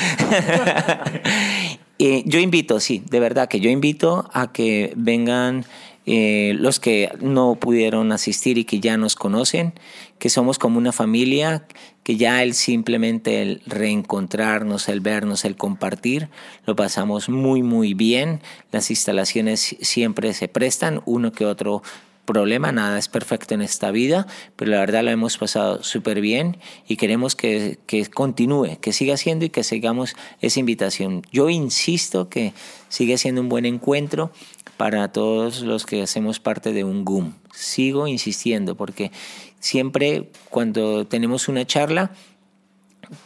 yo 1.99 2.39
invito, 2.39 2.79
sí, 2.81 3.03
de 3.11 3.21
verdad 3.21 3.49
que 3.49 3.61
yo 3.61 3.71
invito 3.71 4.29
a 4.33 4.53
que 4.53 4.93
vengan 4.97 5.65
eh, 6.07 6.55
los 6.59 6.81
que 6.81 7.11
no 7.21 7.57
pudieron 7.57 8.13
asistir 8.13 8.59
y 8.59 8.65
que 8.65 8.79
ya 8.79 8.97
nos 8.97 9.17
conocen, 9.17 9.73
que 10.25 10.31
somos 10.31 10.59
como 10.59 10.79
una 10.79 10.91
familia, 10.91 11.67
que 12.03 12.17
ya 12.17 12.43
el 12.43 12.55
simplemente 12.55 13.43
el 13.43 13.61
reencontrarnos, 13.67 14.89
el 14.89 15.01
vernos, 15.01 15.45
el 15.45 15.55
compartir, 15.55 16.31
lo 16.65 16.75
pasamos 16.75 17.29
muy 17.29 17.63
muy 17.63 17.93
bien. 17.93 18.41
Las 18.73 18.89
instalaciones 18.89 19.77
siempre 19.83 20.33
se 20.33 20.49
prestan, 20.49 21.03
uno 21.05 21.31
que 21.31 21.45
otro 21.45 21.83
problema, 22.25 22.73
nada 22.73 22.99
es 22.99 23.09
perfecto 23.09 23.53
en 23.53 23.61
esta 23.61 23.91
vida, 23.91 24.27
pero 24.57 24.71
la 24.71 24.79
verdad 24.79 25.05
lo 25.05 25.11
hemos 25.11 25.37
pasado 25.37 25.83
súper 25.83 26.23
bien 26.23 26.57
y 26.89 26.97
queremos 26.97 27.37
que, 27.37 27.79
que, 27.87 28.07
continúe, 28.07 28.79
que 28.81 28.95
siga 28.95 29.19
siendo 29.19 29.45
y 29.45 29.51
que 29.51 29.63
sigamos 29.63 30.17
esa 30.41 30.59
invitación. 30.59 31.21
Yo 31.33 31.51
insisto 31.51 32.31
que 32.31 32.55
sigue 32.89 33.19
siendo 33.19 33.43
un 33.43 33.51
buen 33.51 33.67
encuentro 33.67 34.33
para 34.79 35.13
todos 35.13 35.61
los 35.61 35.85
que 35.85 36.03
hacemos 36.03 36.41
parte 36.41 36.73
de 36.73 36.83
un 36.83 37.05
GUM. 37.05 37.35
Sigo 37.53 38.09
insistiendo 38.09 38.75
porque 38.75 39.13
siempre 39.65 40.31
cuando 40.51 41.07
tenemos 41.07 41.49
una 41.49 41.67
charla, 41.67 42.11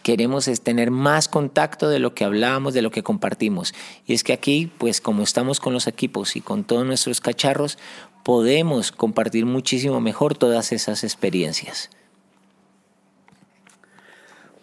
queremos 0.04 0.46
es 0.46 0.60
tener 0.60 0.92
más 0.92 1.26
contacto 1.26 1.88
de 1.88 1.98
lo 1.98 2.14
que 2.14 2.24
hablamos, 2.24 2.74
de 2.74 2.82
lo 2.82 2.92
que 2.92 3.02
compartimos. 3.02 3.74
Y 4.06 4.14
es 4.14 4.22
que 4.22 4.32
aquí, 4.32 4.70
pues 4.78 5.00
como 5.00 5.24
estamos 5.24 5.58
con 5.58 5.72
los 5.72 5.88
equipos 5.88 6.36
y 6.36 6.40
con 6.40 6.62
todos 6.62 6.86
nuestros 6.86 7.20
cacharros, 7.20 7.76
podemos 8.22 8.92
compartir 8.92 9.46
muchísimo 9.46 10.00
mejor 10.00 10.36
todas 10.36 10.70
esas 10.70 11.02
experiencias. 11.02 11.90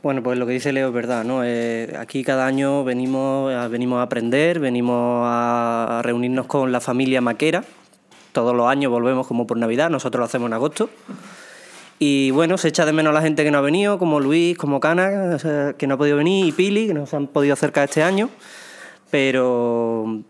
Bueno, 0.02 0.24
pues 0.24 0.38
lo 0.38 0.46
que 0.46 0.54
dice 0.54 0.72
Leo 0.72 0.88
es 0.88 0.94
verdad, 0.94 1.26
¿no? 1.26 1.44
Eh, 1.44 1.94
aquí 2.00 2.24
cada 2.24 2.46
año 2.46 2.86
venimos, 2.86 3.52
venimos 3.70 4.00
a 4.00 4.04
aprender, 4.04 4.60
venimos 4.60 5.24
a 5.26 6.00
reunirnos 6.04 6.46
con 6.46 6.72
la 6.72 6.80
familia 6.80 7.20
maquera. 7.20 7.66
Todos 8.32 8.56
los 8.56 8.68
años 8.68 8.92
volvemos 8.92 9.28
como 9.28 9.46
por 9.46 9.58
Navidad, 9.58 9.90
nosotros 9.90 10.20
lo 10.20 10.26
hacemos 10.26 10.48
en 10.48 10.54
agosto. 10.54 10.90
Y 11.97 12.31
bueno, 12.31 12.58
se 12.58 12.67
echa 12.67 12.86
de 12.86 12.91
menos 12.91 13.12
a 13.12 13.13
la 13.13 13.21
gente 13.21 13.43
que 13.43 13.51
no 13.51 13.58
ha 13.58 13.62
venido, 13.62 13.97
como 13.97 14.19
Luis, 14.19 14.58
como 14.58 14.79
Cana, 14.79 15.38
que 15.77 15.88
no 15.88 15.93
ha 15.93 15.97
podido 15.97 16.17
venir, 16.17 16.45
y 16.45 16.51
Pili, 16.51 16.88
que 16.88 16.93
no 16.93 17.05
se 17.05 17.15
han 17.15 17.27
podido 17.27 17.53
acercar 17.53 17.86
este 17.86 18.03
año. 18.03 18.29
Pero 19.12 20.23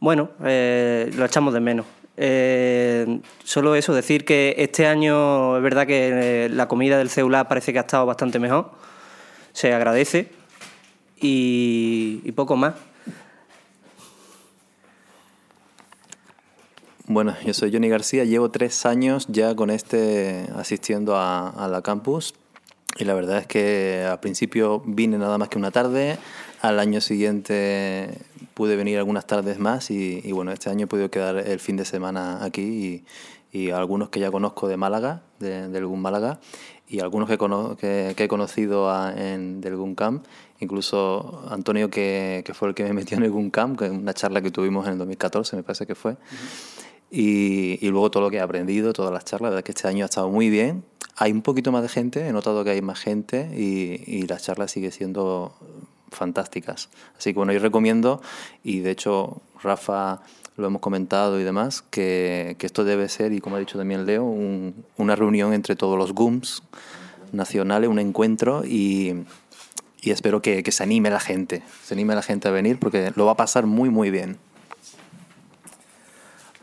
bueno, 0.00 0.30
eh, 0.44 1.10
lo 1.16 1.24
echamos 1.24 1.54
de 1.54 1.60
menos. 1.60 1.86
Eh, 2.20 3.20
solo 3.44 3.76
eso, 3.76 3.94
decir 3.94 4.24
que 4.24 4.56
este 4.58 4.86
año 4.86 5.56
es 5.56 5.62
verdad 5.62 5.86
que 5.86 6.46
eh, 6.46 6.48
la 6.48 6.66
comida 6.66 6.98
del 6.98 7.10
celular 7.10 7.46
parece 7.46 7.72
que 7.72 7.78
ha 7.78 7.82
estado 7.82 8.06
bastante 8.06 8.40
mejor, 8.40 8.72
se 9.52 9.72
agradece 9.72 10.28
y, 11.20 12.32
poco 12.32 12.56
más. 12.56 12.74
Bueno, 17.10 17.34
yo 17.42 17.54
soy 17.54 17.72
Johnny 17.72 17.88
García, 17.88 18.24
llevo 18.24 18.50
tres 18.50 18.84
años 18.84 19.28
ya 19.28 19.54
con 19.54 19.70
este 19.70 20.46
asistiendo 20.54 21.16
a, 21.16 21.48
a 21.48 21.66
la 21.66 21.80
campus. 21.80 22.34
Y 22.98 23.04
la 23.04 23.14
verdad 23.14 23.38
es 23.38 23.46
que 23.46 24.06
al 24.06 24.20
principio 24.20 24.82
vine 24.84 25.16
nada 25.16 25.38
más 25.38 25.48
que 25.48 25.56
una 25.56 25.70
tarde, 25.70 26.18
al 26.60 26.78
año 26.78 27.00
siguiente 27.00 28.10
pude 28.52 28.76
venir 28.76 28.98
algunas 28.98 29.26
tardes 29.26 29.58
más 29.58 29.90
y, 29.90 30.20
bueno, 30.32 30.52
este 30.52 30.68
año 30.68 30.84
he 30.84 30.86
podido 30.86 31.10
quedar 31.10 31.38
el 31.38 31.60
fin 31.60 31.78
de 31.78 31.86
semana 31.86 32.44
aquí 32.44 33.02
y, 33.52 33.70
algunos 33.70 34.10
que 34.10 34.20
ya 34.20 34.30
conozco 34.30 34.68
de 34.68 34.76
Málaga, 34.76 35.22
de, 35.40 35.68
del 35.68 35.86
GUN 35.86 36.02
Málaga, 36.02 36.38
y 36.86 37.00
algunos 37.00 37.28
que, 37.28 38.14
que, 38.14 38.24
he 38.24 38.28
conocido 38.28 38.92
en, 39.16 39.62
del 39.62 39.76
GUN 39.76 39.94
Camp, 39.94 40.26
incluso 40.60 41.42
Antonio 41.48 41.88
que, 41.88 42.42
que, 42.44 42.52
fue 42.52 42.68
el 42.68 42.74
que 42.74 42.84
me 42.84 42.92
metió 42.92 43.16
en 43.16 43.24
el 43.24 43.30
GUN 43.30 43.50
Camp, 43.50 43.78
que 43.78 43.88
una 43.88 44.12
charla 44.12 44.42
que 44.42 44.50
tuvimos 44.50 44.86
en 44.86 44.92
el 44.92 44.98
2014 44.98 45.56
me 45.56 45.62
parece 45.62 45.86
que 45.86 45.94
fue. 45.94 46.16
Y, 47.10 47.78
y, 47.84 47.88
luego 47.88 48.10
todo 48.10 48.22
lo 48.22 48.30
que 48.30 48.36
he 48.36 48.40
aprendido, 48.40 48.92
todas 48.92 49.12
las 49.12 49.24
charlas, 49.24 49.50
la 49.50 49.56
verdad 49.56 49.64
que 49.64 49.72
este 49.72 49.88
año 49.88 50.04
ha 50.04 50.08
estado 50.08 50.28
muy 50.28 50.50
bien. 50.50 50.84
Hay 51.16 51.32
un 51.32 51.42
poquito 51.42 51.72
más 51.72 51.82
de 51.82 51.88
gente, 51.88 52.26
he 52.26 52.32
notado 52.32 52.62
que 52.64 52.70
hay 52.70 52.82
más 52.82 52.98
gente 52.98 53.50
y, 53.56 54.02
y 54.06 54.26
la 54.26 54.36
charla 54.38 54.68
sigue 54.68 54.90
siendo 54.90 55.54
fantásticas. 56.10 56.90
Así 57.16 57.32
que 57.32 57.38
bueno, 57.38 57.52
yo 57.52 57.60
recomiendo, 57.60 58.20
y 58.62 58.80
de 58.80 58.90
hecho 58.90 59.40
Rafa 59.62 60.20
lo 60.56 60.66
hemos 60.66 60.82
comentado 60.82 61.40
y 61.40 61.44
demás, 61.44 61.82
que, 61.82 62.56
que 62.58 62.66
esto 62.66 62.84
debe 62.84 63.08
ser, 63.08 63.32
y 63.32 63.40
como 63.40 63.56
ha 63.56 63.58
dicho 63.60 63.78
también 63.78 64.06
Leo, 64.06 64.24
una 64.24 65.16
reunión 65.16 65.52
entre 65.52 65.76
todos 65.76 65.96
los 65.96 66.12
GUMS 66.12 66.62
nacionales, 67.32 67.88
un 67.88 68.00
encuentro 68.00 68.64
y, 68.64 69.14
y 70.00 70.10
espero 70.10 70.42
que, 70.42 70.62
que, 70.62 70.72
se 70.72 70.82
anime 70.82 71.10
la 71.10 71.20
gente, 71.20 71.62
se 71.84 71.94
anime 71.94 72.14
la 72.14 72.22
gente 72.22 72.48
a 72.48 72.50
venir 72.50 72.78
porque 72.78 73.12
lo 73.14 73.26
va 73.26 73.32
a 73.32 73.36
pasar 73.36 73.66
muy, 73.66 73.88
muy 73.88 74.10
bien. 74.10 74.38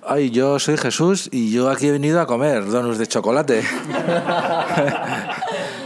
Ay, 0.08 0.30
yo 0.30 0.60
soy 0.60 0.78
Jesús 0.78 1.30
y 1.32 1.52
yo 1.52 1.70
aquí 1.70 1.88
he 1.88 1.92
venido 1.92 2.22
a 2.22 2.28
comer 2.28 2.66
donuts 2.66 2.98
de 2.98 3.08
chocolate. 3.08 3.64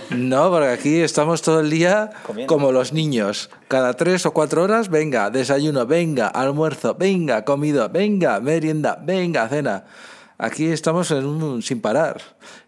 No, 0.09 0.49
porque 0.49 0.69
aquí 0.69 1.01
estamos 1.01 1.43
todo 1.43 1.59
el 1.59 1.69
día 1.69 2.09
como 2.47 2.71
los 2.71 2.93
niños. 2.93 3.51
Cada 3.67 3.93
tres 3.93 4.25
o 4.25 4.31
cuatro 4.31 4.63
horas, 4.63 4.89
venga, 4.89 5.29
desayuno, 5.29 5.85
venga, 5.85 6.27
almuerzo, 6.27 6.95
venga, 6.95 7.45
comido, 7.45 7.87
venga, 7.89 8.39
merienda, 8.39 8.97
venga, 8.99 9.47
cena. 9.47 9.83
Aquí 10.41 10.67
estamos 10.67 11.11
en 11.11 11.25
un, 11.25 11.61
sin 11.61 11.81
parar. 11.81 12.21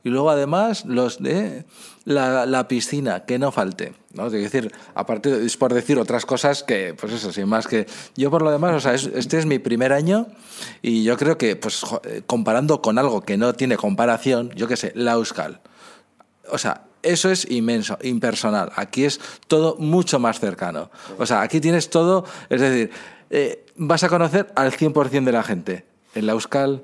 Y 0.03 0.09
luego 0.09 0.29
además 0.29 0.83
los 0.83 1.23
de 1.23 1.63
la, 2.03 2.45
la 2.45 2.67
piscina, 2.67 3.23
que 3.23 3.39
no 3.39 3.53
falte. 3.53 3.93
¿no? 4.13 4.27
Es 4.27 4.33
decir, 4.33 4.73
aparte 4.93 5.45
es 5.45 5.55
por 5.55 5.73
decir 5.73 5.97
otras 5.97 6.25
cosas 6.25 6.63
que, 6.63 6.93
pues 6.99 7.13
eso, 7.13 7.31
sin 7.31 7.47
más 7.47 7.67
que... 7.67 7.87
Yo 8.17 8.29
por 8.29 8.41
lo 8.41 8.51
demás, 8.51 8.75
o 8.75 8.79
sea, 8.81 8.93
este 8.93 9.39
es 9.39 9.45
mi 9.45 9.57
primer 9.57 9.93
año 9.93 10.27
y 10.81 11.05
yo 11.05 11.15
creo 11.15 11.37
que, 11.37 11.55
pues 11.55 11.81
comparando 12.27 12.81
con 12.81 12.99
algo 12.99 13.21
que 13.21 13.37
no 13.37 13.53
tiene 13.53 13.77
comparación, 13.77 14.51
yo 14.53 14.67
qué 14.67 14.75
sé, 14.75 14.91
la 14.93 15.13
Euskal. 15.13 15.61
O 16.51 16.57
sea, 16.57 16.83
eso 17.03 17.31
es 17.31 17.49
inmenso, 17.49 17.97
impersonal. 18.01 18.73
Aquí 18.75 19.05
es 19.05 19.21
todo 19.47 19.77
mucho 19.77 20.19
más 20.19 20.41
cercano. 20.41 20.91
O 21.17 21.25
sea, 21.25 21.41
aquí 21.41 21.61
tienes 21.61 21.89
todo, 21.89 22.25
es 22.49 22.59
decir, 22.59 22.91
eh, 23.29 23.65
vas 23.77 24.03
a 24.03 24.09
conocer 24.09 24.51
al 24.55 24.73
100% 24.73 25.23
de 25.23 25.31
la 25.31 25.43
gente. 25.43 25.85
En 26.13 26.25
la 26.25 26.33
Euskal, 26.33 26.83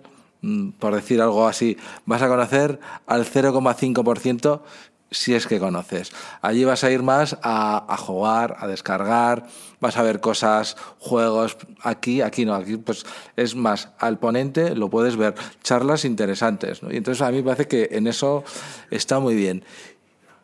por 0.79 0.95
decir 0.95 1.21
algo 1.21 1.47
así, 1.47 1.77
vas 2.05 2.21
a 2.21 2.27
conocer 2.27 2.79
al 3.05 3.25
0,5% 3.25 4.61
si 5.09 5.33
es 5.33 5.47
que 5.47 5.59
conoces. 5.59 6.11
Allí 6.41 6.65
vas 6.65 6.83
a 6.83 6.91
ir 6.91 7.01
más 7.01 7.37
a, 7.41 7.95
jugar, 7.97 8.57
a 8.59 8.67
descargar, 8.67 9.47
vas 9.79 9.97
a 9.97 10.03
ver 10.03 10.19
cosas, 10.19 10.75
juegos. 10.99 11.57
Aquí, 11.81 12.21
aquí 12.21 12.45
no, 12.45 12.53
aquí 12.55 12.77
pues 12.77 13.05
es 13.35 13.55
más 13.55 13.89
al 13.99 14.19
ponente, 14.19 14.75
lo 14.75 14.89
puedes 14.89 15.15
ver, 15.15 15.35
charlas 15.63 16.05
interesantes. 16.05 16.81
Y 16.89 16.97
entonces 16.97 17.21
a 17.21 17.31
mí 17.31 17.37
me 17.37 17.43
parece 17.43 17.67
que 17.67 17.89
en 17.91 18.07
eso 18.07 18.43
está 18.91 19.19
muy 19.19 19.35
bien. 19.35 19.63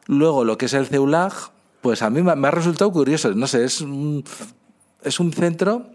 Luego, 0.06 0.44
lo 0.44 0.58
que 0.58 0.66
es 0.66 0.74
el 0.74 0.88
CEULAG, 0.88 1.34
pues 1.82 2.02
a 2.02 2.10
mí 2.10 2.22
me 2.22 2.48
ha 2.48 2.52
resultado 2.52 2.92
curioso. 2.92 3.34
No 3.34 3.48
sé, 3.48 3.66
es 3.66 3.84
es 5.04 5.20
un 5.20 5.34
centro, 5.34 5.86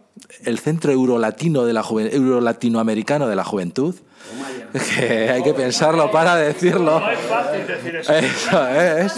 el 0.45 0.59
centro 0.59 0.93
eurolatino 0.93 1.65
de 1.65 1.73
la 1.73 1.85
eurolatinoamericano 1.91 3.29
de 3.29 3.37
la 3.37 3.45
juventud. 3.45 3.95
Que 4.97 5.31
hay 5.31 5.43
que 5.43 5.55
pensarlo 5.55 6.11
para 6.11 6.37
decirlo. 6.37 7.01
No 7.01 7.11
es 7.11 7.19
fácil 7.21 7.67
decir 7.67 7.97
eso. 7.97 8.13
Eso 8.13 8.69
es. 8.69 9.17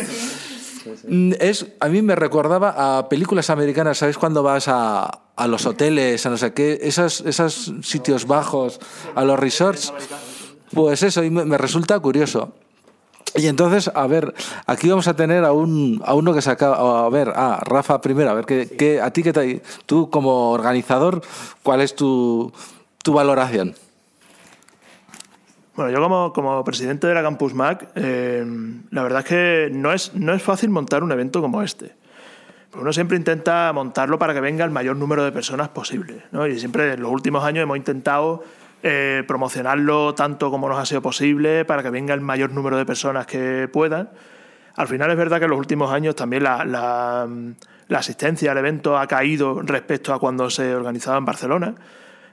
Es. 1.41 1.67
A 1.81 1.89
mí 1.89 2.03
me 2.03 2.15
recordaba 2.15 2.99
a 2.99 3.09
películas 3.09 3.51
americanas, 3.51 3.99
¿sabes? 3.99 4.17
Cuando 4.17 4.43
vas 4.43 4.69
a, 4.69 5.23
a 5.37 5.47
los 5.47 5.67
hoteles, 5.67 6.25
a 6.27 6.31
no 6.31 6.37
sé 6.37 6.53
qué, 6.53 6.79
esos, 6.83 7.21
esos 7.23 7.73
sitios 7.83 8.27
bajos, 8.27 8.81
a 9.15 9.25
los 9.25 9.39
resorts. 9.39 9.93
Pues 10.73 11.03
eso, 11.03 11.25
y 11.25 11.31
me, 11.31 11.45
me 11.45 11.59
resulta 11.59 11.99
curioso. 11.99 12.55
Y 13.37 13.47
entonces, 13.47 13.91
a 13.95 14.07
ver, 14.07 14.35
aquí 14.67 14.89
vamos 14.89 15.07
a 15.07 15.15
tener 15.15 15.45
a, 15.45 15.53
un, 15.53 16.03
a 16.05 16.15
uno 16.15 16.35
que 16.35 16.43
se 16.43 16.51
acaba. 16.51 17.07
A 17.07 17.09
ver, 17.09 17.29
a 17.35 17.61
Rafa 17.65 18.01
primero, 18.01 18.31
a 18.31 18.35
ver, 18.35 18.45
¿qué, 18.45 18.69
qué- 18.77 19.01
a 19.01 19.11
ti 19.13 19.23
qué 19.23 19.33
te. 19.33 19.63
Tú, 19.87 20.11
como 20.11 20.51
organizador, 20.51 21.23
¿cuál 21.63 21.81
es 21.81 21.95
tu, 21.95 22.53
tu 23.03 23.13
valoración? 23.13 23.75
Bueno, 25.77 25.93
yo 25.93 26.03
como, 26.03 26.33
como 26.33 26.65
presidente 26.65 27.07
de 27.07 27.15
la 27.15 27.23
Campus 27.23 27.55
Mac, 27.55 27.89
eh, 27.95 28.45
la 28.91 29.03
verdad 29.03 29.21
es 29.21 29.27
que 29.27 29.69
no 29.73 29.93
es, 29.93 30.15
no 30.15 30.35
es 30.35 30.43
fácil 30.43 30.69
montar 30.71 31.03
un 31.03 31.13
evento 31.13 31.41
como 31.41 31.63
este. 31.63 31.93
Uno 32.79 32.93
siempre 32.93 33.17
intenta 33.17 33.73
montarlo 33.73 34.19
para 34.19 34.35
que 34.35 34.41
venga 34.41 34.65
el 34.65 34.71
mayor 34.71 34.97
número 34.97 35.25
de 35.25 35.33
personas 35.33 35.69
posible. 35.71 36.23
¿no? 36.33 36.47
Y 36.47 36.59
siempre 36.59 36.93
en 36.93 37.03
los 37.03 37.11
últimos 37.11 37.45
años 37.45 37.63
hemos 37.63 37.77
intentado 37.77 38.45
eh, 38.83 39.25
promocionarlo 39.27 40.15
tanto 40.15 40.51
como 40.51 40.69
nos 40.69 40.79
ha 40.79 40.87
sido 40.87 41.03
posible 41.03 41.65
para 41.65 41.83
que 41.83 41.91
venga 41.91 42.15
el 42.15 42.21
mayor 42.21 42.53
número 42.53 42.77
de 42.77 42.87
personas 42.87 43.27
que 43.27 43.69
puedan. 43.73 44.11
Al 44.77 44.89
final 44.89 45.11
es 45.11 45.17
verdad 45.17 45.39
que 45.39 45.45
en 45.45 45.51
los 45.51 45.59
últimos 45.59 45.93
años 45.93 46.15
también 46.17 46.43
la, 46.45 46.65
la- 46.65 47.29
asistencia 47.99 48.53
al 48.53 48.59
evento 48.59 48.97
ha 48.97 49.07
caído 49.07 49.61
respecto 49.63 50.15
a 50.15 50.19
cuando 50.21 50.49
se 50.49 50.75
organizaba 50.75 51.19
en 51.19 51.25
Barcelona. 51.25 51.75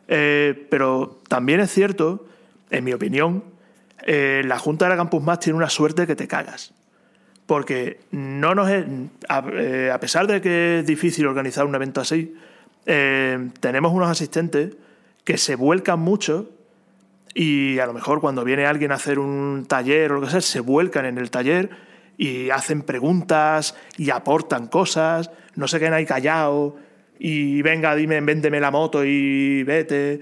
Eh, 0.08 0.68
pero 0.70 1.20
también 1.28 1.60
es 1.60 1.72
cierto, 1.72 2.26
en 2.70 2.84
mi 2.84 2.94
opinión, 2.94 3.44
eh, 4.06 4.44
la 4.46 4.60
Junta 4.60 4.86
de 4.86 4.90
la 4.90 4.98
Campus 4.98 5.22
Más 5.24 5.40
tiene 5.40 5.58
una 5.58 5.70
suerte 5.70 6.08
que 6.08 6.16
te 6.16 6.28
cagas. 6.28 6.74
Porque 7.48 8.00
no 8.12 8.54
nos 8.56 8.70
es- 8.70 8.86
a, 9.28 9.38
a 9.94 10.00
pesar 10.00 10.28
de 10.28 10.40
que 10.42 10.80
es 10.80 10.86
difícil 10.86 11.26
organizar 11.28 11.66
un 11.66 11.76
evento 11.76 12.00
así, 12.02 12.34
tenemos 12.86 13.92
unos 13.92 14.10
asistentes 14.10 14.78
que 15.28 15.38
se 15.38 15.58
vuelcan 15.58 16.00
mucho 16.00 16.50
y 17.34 17.80
a 17.80 17.86
lo 17.86 17.92
mejor 17.92 18.22
cuando 18.22 18.46
viene 18.46 18.66
alguien 18.66 18.94
a 18.94 18.96
hacer 18.96 19.20
un 19.20 19.66
taller 19.68 20.13
o 20.13 20.16
lo 20.16 20.22
que 20.22 20.30
sea, 20.32 20.40
se 20.40 20.62
vuelcan 20.62 21.06
en 21.06 21.18
el 21.18 21.30
taller 21.30 21.70
y 22.18 22.50
hacen 22.50 22.82
preguntas 22.82 23.76
y 23.98 24.10
aportan 24.10 24.68
cosas, 24.68 25.30
no 25.56 25.68
se 25.68 25.80
quedan 25.80 25.96
ahí 25.96 26.06
callados 26.06 26.76
y 27.20 27.62
venga, 27.62 27.94
dime, 27.94 28.22
véndeme 28.22 28.62
la 28.62 28.72
moto 28.72 29.04
y 29.04 29.63
vete, 29.63 30.22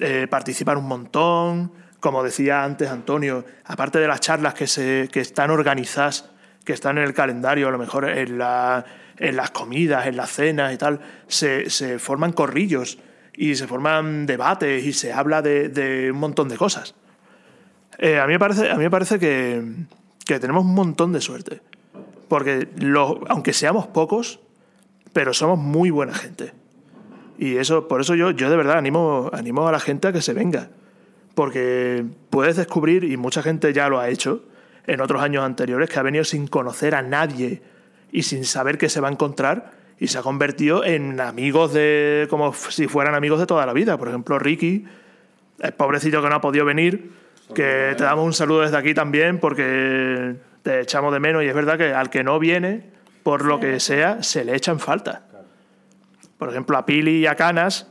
eh, 0.00 0.26
participan 0.30 0.78
un 0.78 0.88
montón, 0.88 1.72
como 2.00 2.22
decía 2.24 2.64
antes 2.64 2.88
Antonio, 2.88 3.44
aparte 3.66 3.98
de 3.98 4.08
las 4.08 4.20
charlas 4.20 4.54
que, 4.54 4.66
se, 4.66 5.10
que 5.12 5.20
están 5.20 5.50
organizadas, 5.50 6.30
que 6.64 6.72
están 6.72 6.96
en 6.96 7.04
el 7.04 7.12
calendario, 7.12 7.68
a 7.68 7.72
lo 7.72 7.78
mejor 7.78 8.08
en, 8.08 8.38
la- 8.38 8.86
en 9.18 9.36
las 9.36 9.50
comidas, 9.50 10.06
en 10.06 10.16
las 10.16 10.30
cenas 10.30 10.72
y 10.72 10.78
tal, 10.78 10.98
se, 11.28 11.68
se 11.68 11.98
forman 11.98 12.32
corrillos 12.32 12.96
y 13.34 13.54
se 13.54 13.66
forman 13.66 14.26
debates 14.26 14.84
y 14.84 14.92
se 14.92 15.12
habla 15.12 15.42
de, 15.42 16.10
un 16.12 16.18
montón 16.18 16.48
de 16.48 16.56
cosas. 16.56 16.94
Eh, 17.98 18.18
a 18.18 18.26
mí 18.26 18.32
me 18.34 18.38
parece, 18.38 18.70
a 18.70 18.76
mí 18.76 18.84
me 18.84 18.90
parece 18.90 19.18
que, 19.18 19.62
que 20.24 20.38
tenemos 20.38 20.64
un 20.64 20.74
montón 20.74 21.12
de 21.12 21.20
suerte. 21.20 21.60
Porque 22.28 22.68
aunque 23.28 23.52
seamos 23.52 23.86
pocos, 23.88 24.40
pero 25.12 25.34
somos 25.34 25.58
muy 25.58 25.90
buena 25.90 26.14
gente. 26.14 26.52
Y 27.38 27.56
eso, 27.56 27.88
por 27.88 28.00
eso 28.00 28.14
yo, 28.14 28.30
yo 28.30 28.50
de 28.50 28.56
verdad 28.56 28.78
animo, 28.78 29.30
animo 29.32 29.66
a 29.66 29.72
la 29.72 29.80
gente 29.80 30.08
a 30.08 30.12
que 30.12 30.22
se 30.22 30.34
venga. 30.34 30.70
Porque 31.34 32.04
puedes 32.28 32.56
descubrir, 32.56 33.04
y 33.04 33.16
mucha 33.16 33.42
gente 33.42 33.72
ya 33.72 33.88
lo 33.88 33.98
ha 33.98 34.08
hecho 34.08 34.44
en 34.86 35.00
otros 35.00 35.22
años 35.22 35.44
anteriores, 35.44 35.88
que 35.88 35.98
ha 35.98 36.02
venido 36.02 36.24
sin 36.24 36.46
conocer 36.46 36.94
a 36.94 37.02
nadie 37.02 37.62
y 38.12 38.22
sin 38.22 38.44
saber 38.44 38.78
qué 38.78 38.88
se 38.88 39.00
va 39.00 39.08
a 39.08 39.12
encontrar 39.12 39.79
y 40.00 40.08
se 40.08 40.18
ha 40.18 40.22
convertido 40.22 40.82
en 40.82 41.20
amigos 41.20 41.74
de. 41.74 42.26
como 42.30 42.54
si 42.54 42.88
fueran 42.88 43.14
amigos 43.14 43.38
de 43.38 43.46
toda 43.46 43.66
la 43.66 43.74
vida. 43.74 43.98
Por 43.98 44.08
ejemplo, 44.08 44.38
Ricky, 44.38 44.86
el 45.60 45.72
pobrecito 45.72 46.22
que 46.22 46.28
no 46.30 46.36
ha 46.36 46.40
podido 46.40 46.64
venir, 46.64 47.12
que 47.54 47.94
te 47.96 48.04
damos 48.04 48.24
un 48.24 48.32
saludo 48.32 48.62
desde 48.62 48.78
aquí 48.78 48.94
también 48.94 49.38
porque 49.38 50.36
te 50.62 50.80
echamos 50.80 51.12
de 51.12 51.20
menos 51.20 51.42
y 51.44 51.48
es 51.48 51.54
verdad 51.54 51.76
que 51.76 51.92
al 51.92 52.08
que 52.08 52.24
no 52.24 52.38
viene, 52.38 52.90
por 53.22 53.44
lo 53.44 53.60
que 53.60 53.78
sea, 53.78 54.22
se 54.22 54.42
le 54.42 54.56
echa 54.56 54.72
en 54.72 54.80
falta. 54.80 55.26
Por 56.38 56.48
ejemplo, 56.48 56.78
a 56.78 56.86
Pili 56.86 57.18
y 57.18 57.26
a 57.26 57.34
Canas, 57.34 57.86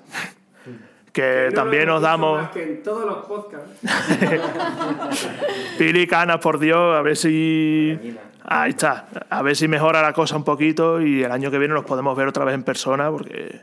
que 1.13 1.51
también 1.53 1.85
nos 1.85 2.01
damos... 2.01 2.49
en 2.55 2.81
todos 2.81 3.05
los 3.05 3.25
podcasts. 3.27 3.69
Pili 5.77 6.01
y 6.01 6.07
Canas, 6.07 6.39
por 6.39 6.57
Dios, 6.57 6.95
a 6.95 7.03
ver 7.03 7.15
si... 7.15 8.17
Ahí 8.51 8.71
está, 8.71 9.05
a 9.29 9.43
ver 9.43 9.55
si 9.55 9.67
mejora 9.67 10.01
la 10.01 10.11
cosa 10.11 10.35
un 10.35 10.43
poquito 10.43 10.99
y 10.99 11.21
el 11.21 11.31
año 11.31 11.51
que 11.51 11.59
viene 11.59 11.75
nos 11.75 11.85
podemos 11.85 12.17
ver 12.17 12.27
otra 12.27 12.45
vez 12.45 12.55
en 12.55 12.63
persona 12.63 13.11
porque, 13.11 13.61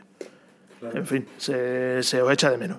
en 0.81 1.05
fin, 1.05 1.27
se, 1.35 2.01
se 2.03 2.21
os 2.21 2.31
echa 2.31 2.49
de 2.49 2.57
menos. 2.57 2.77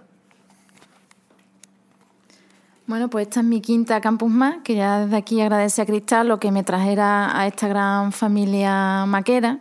Bueno, 2.86 3.10
pues 3.10 3.28
esta 3.28 3.40
es 3.40 3.46
mi 3.46 3.60
quinta 3.60 4.00
Campus 4.00 4.30
Más, 4.30 4.56
que 4.64 4.74
ya 4.74 5.00
desde 5.00 5.18
aquí 5.18 5.38
agradece 5.42 5.82
a 5.82 5.84
Cristal 5.84 6.28
lo 6.28 6.40
que 6.40 6.50
me 6.50 6.64
trajera 6.64 7.38
a 7.38 7.46
esta 7.46 7.68
gran 7.68 8.12
familia 8.12 9.04
maquera. 9.04 9.58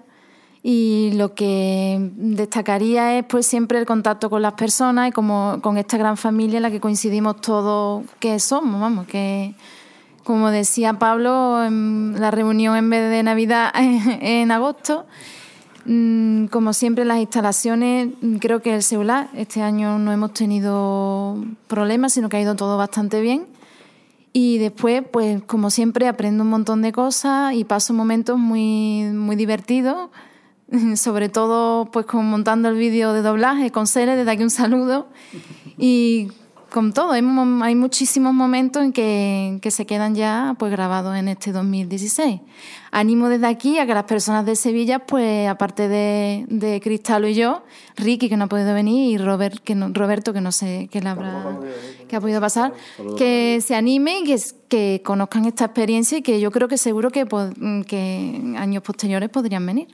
Y 0.64 1.12
lo 1.16 1.36
que 1.36 1.98
destacaría 2.16 3.18
es 3.18 3.26
pues 3.26 3.46
siempre 3.46 3.78
el 3.78 3.86
contacto 3.86 4.30
con 4.30 4.42
las 4.42 4.54
personas 4.54 5.10
y 5.10 5.12
como 5.12 5.60
con 5.62 5.78
esta 5.78 5.98
gran 5.98 6.16
familia 6.16 6.58
en 6.58 6.64
la 6.64 6.72
que 6.72 6.80
coincidimos 6.80 7.42
todos 7.42 8.06
que 8.22 8.40
somos, 8.40 8.80
vamos, 8.80 9.06
que 9.06 9.54
como 10.28 10.52
decía 10.52 10.92
Pablo, 11.00 11.64
en 11.64 12.20
la 12.20 12.32
reunión 12.32 12.76
en 12.76 12.90
vez 12.90 13.10
de 13.10 13.24
Navidad 13.24 13.72
en 13.78 14.52
agosto. 14.52 15.06
Mm, 15.86 16.48
Como 16.48 16.74
siempre, 16.74 17.06
las 17.06 17.20
instalaciones, 17.20 18.10
mm, 18.22 18.36
creo 18.36 18.62
que 18.62 18.76
el 18.76 18.84
celular, 18.84 19.30
este 19.34 19.62
año 19.62 19.98
no 20.00 20.12
hemos 20.12 20.34
tenido 20.34 21.38
problemas, 21.70 22.12
sino 22.12 22.28
que 22.28 22.36
ha 22.36 22.42
ido 22.42 22.58
todo 22.58 22.78
bastante 22.78 23.22
bien. 23.22 23.46
Y 24.34 24.58
después, 24.58 25.02
pues 25.10 25.42
como 25.44 25.70
siempre, 25.70 26.10
aprendo 26.10 26.44
un 26.44 26.50
montón 26.50 26.82
de 26.82 26.92
cosas 26.92 27.54
y 27.54 27.64
paso 27.64 27.94
momentos 27.94 28.38
muy, 28.38 29.04
muy 29.04 29.38
divertidos, 29.38 30.10
sobre 30.98 31.30
todo 31.30 31.86
pues 31.86 32.06
con 32.06 32.30
montando 32.30 32.68
el 32.68 32.76
vídeo 32.76 33.14
de 33.14 33.22
doblaje 33.22 33.72
con 33.72 33.88
Cele, 33.88 34.18
desde 34.18 34.32
aquí 34.32 34.44
un 34.44 34.50
saludo. 34.50 35.08
Y 35.78 36.28
con 36.70 36.94
todo, 36.94 37.12
hay, 37.12 37.22
mo- 37.22 37.64
hay 37.64 37.76
muchísimos 37.76 38.34
momentos 38.34 38.84
en 38.84 38.92
que, 38.94 39.60
que 39.62 39.72
se 39.72 39.86
quedan 39.86 40.16
ya 40.16 40.56
pues 40.60 40.72
grabados 40.72 41.16
en 41.16 41.28
este 41.28 41.52
2016. 41.52 42.42
Animo 42.92 43.30
desde 43.30 43.48
aquí 43.48 43.80
a 43.80 43.86
que 43.86 43.94
las 43.94 44.04
personas 44.04 44.46
de 44.46 44.56
Sevilla, 44.56 45.00
pues 45.00 45.48
aparte 45.48 45.88
de, 45.88 46.46
de 46.50 46.80
Cristalo 46.82 47.28
y 47.28 47.34
yo, 47.36 47.64
Ricky 47.96 48.30
que 48.30 48.38
no 48.38 48.46
ha 48.46 48.48
podido 48.48 48.74
venir 48.74 49.12
y 49.12 49.18
Robert, 49.18 49.60
que 49.64 49.76
no- 49.76 49.90
Roberto 49.94 50.34
que 50.34 50.42
no 50.42 50.52
sé 50.52 50.88
qué 50.92 51.02
le 51.02 51.10
habrá 51.10 51.44
que 52.08 52.16
ha 52.16 52.22
podido 52.22 52.40
pasar, 52.42 52.74
que 53.18 53.60
se 53.62 53.76
animen 53.76 54.24
y 54.24 54.28
que, 54.28 54.38
que 54.70 55.02
conozcan 55.04 55.46
esta 55.46 55.66
experiencia 55.66 56.18
y 56.18 56.22
que 56.22 56.40
yo 56.40 56.52
creo 56.52 56.68
que 56.68 56.78
seguro 56.78 57.10
que, 57.12 57.26
en 57.92 58.56
años 58.58 58.84
posteriores 58.84 59.30
podrían 59.30 59.66
venir. 59.66 59.88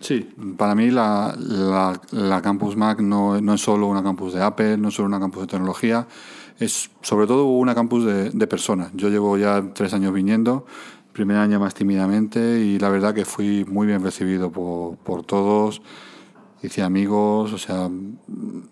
Sí, 0.00 0.26
para 0.56 0.74
mí 0.74 0.90
la, 0.90 1.34
la, 1.38 2.00
la 2.10 2.40
Campus 2.40 2.74
Mac 2.74 3.00
no, 3.00 3.38
no 3.38 3.54
es 3.54 3.60
solo 3.60 3.86
una 3.86 4.02
campus 4.02 4.32
de 4.32 4.42
Apple, 4.42 4.78
no 4.78 4.88
es 4.88 4.94
solo 4.94 5.08
una 5.08 5.20
campus 5.20 5.42
de 5.42 5.46
tecnología, 5.48 6.06
es 6.58 6.90
sobre 7.02 7.26
todo 7.26 7.44
una 7.44 7.74
campus 7.74 8.06
de, 8.06 8.30
de 8.30 8.46
personas. 8.46 8.90
Yo 8.94 9.10
llevo 9.10 9.36
ya 9.36 9.62
tres 9.74 9.92
años 9.92 10.14
viniendo, 10.14 10.64
primer 11.12 11.36
año 11.36 11.60
más 11.60 11.74
tímidamente 11.74 12.60
y 12.60 12.78
la 12.78 12.88
verdad 12.88 13.14
que 13.14 13.26
fui 13.26 13.66
muy 13.66 13.86
bien 13.86 14.02
recibido 14.02 14.50
por, 14.50 14.96
por 14.96 15.22
todos, 15.22 15.82
hice 16.62 16.82
amigos, 16.82 17.52
o 17.52 17.58
sea, 17.58 17.90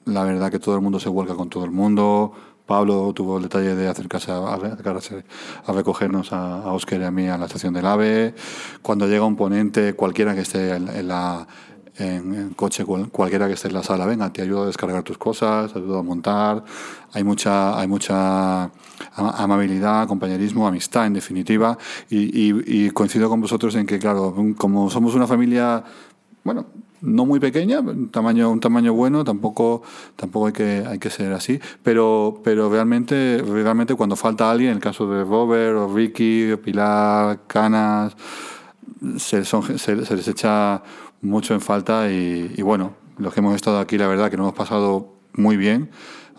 la 0.06 0.24
verdad 0.24 0.50
que 0.50 0.58
todo 0.58 0.76
el 0.76 0.80
mundo 0.80 0.98
se 0.98 1.10
vuelca 1.10 1.34
con 1.34 1.50
todo 1.50 1.66
el 1.66 1.70
mundo. 1.70 2.32
Pablo 2.68 3.12
tuvo 3.14 3.38
el 3.38 3.44
detalle 3.44 3.74
de 3.74 3.88
acercarse 3.88 4.30
a, 4.30 4.36
a- 4.36 5.72
recogernos 5.72 6.32
a, 6.34 6.70
Oscar 6.72 7.00
y 7.00 7.04
a 7.04 7.10
mí 7.10 7.26
a 7.26 7.38
la 7.38 7.46
estación 7.46 7.72
del 7.72 7.86
AVE. 7.86 8.34
Cuando 8.82 9.06
llega 9.08 9.24
un 9.24 9.36
ponente, 9.36 9.94
cualquiera 9.94 10.34
que 10.34 10.42
esté 10.42 10.76
en, 10.76 10.86
en 10.88 11.08
la 11.08 11.46
coche, 12.54 12.84
cual- 12.84 13.08
cualquiera 13.08 13.46
que 13.48 13.54
esté 13.54 13.68
en 13.68 13.74
la 13.74 13.82
sala, 13.82 14.04
venga, 14.06 14.30
te 14.32 14.42
ayudo 14.42 14.64
a 14.64 14.66
descargar 14.66 15.02
tus 15.02 15.16
cosas, 15.16 15.72
te 15.72 15.78
ayudo 15.78 15.98
a 15.98 16.02
montar. 16.02 16.62
Hay 17.14 17.24
mucha, 17.24 17.76
hay 17.80 17.88
mucha 17.88 18.64
ama- 18.64 19.34
amabilidad, 19.36 20.06
compañerismo, 20.06 20.68
amistad, 20.68 21.06
en 21.06 21.14
definitiva. 21.14 21.76
Y 22.10 22.90
coincido 22.90 23.28
con 23.30 23.40
vosotros 23.40 23.74
en 23.76 23.86
que, 23.86 23.98
claro, 23.98 24.34
como 24.58 24.90
somos 24.90 25.14
una 25.14 25.26
familia 25.26 25.82
bueno, 26.44 26.66
no 27.00 27.24
muy 27.26 27.40
pequeña, 27.40 27.80
un 27.80 28.10
tamaño, 28.10 28.50
un 28.50 28.60
tamaño 28.60 28.92
bueno, 28.94 29.24
tampoco, 29.24 29.82
tampoco 30.16 30.46
hay 30.48 30.52
que, 30.52 30.84
hay 30.86 30.98
que 30.98 31.10
ser 31.10 31.32
así, 31.32 31.60
pero, 31.82 32.40
pero 32.44 32.68
realmente, 32.70 33.42
realmente 33.46 33.94
cuando 33.94 34.16
falta 34.16 34.50
alguien, 34.50 34.70
en 34.70 34.76
el 34.76 34.82
caso 34.82 35.06
de 35.10 35.24
Robert 35.24 35.76
o 35.76 35.94
Ricky, 35.94 36.56
Pilar, 36.62 37.40
Canas, 37.46 38.16
se, 39.16 39.44
son- 39.44 39.78
se 39.78 39.94
les 39.96 40.28
echa 40.28 40.82
mucho 41.22 41.54
en 41.54 41.60
falta 41.60 42.10
y, 42.10 42.52
y 42.56 42.62
bueno, 42.62 42.92
los 43.18 43.32
que 43.34 43.40
hemos 43.40 43.54
estado 43.54 43.78
aquí, 43.80 43.98
la 43.98 44.06
verdad 44.08 44.30
que 44.30 44.36
nos 44.36 44.44
hemos 44.44 44.54
pasado 44.58 45.12
muy 45.34 45.56
bien. 45.56 45.90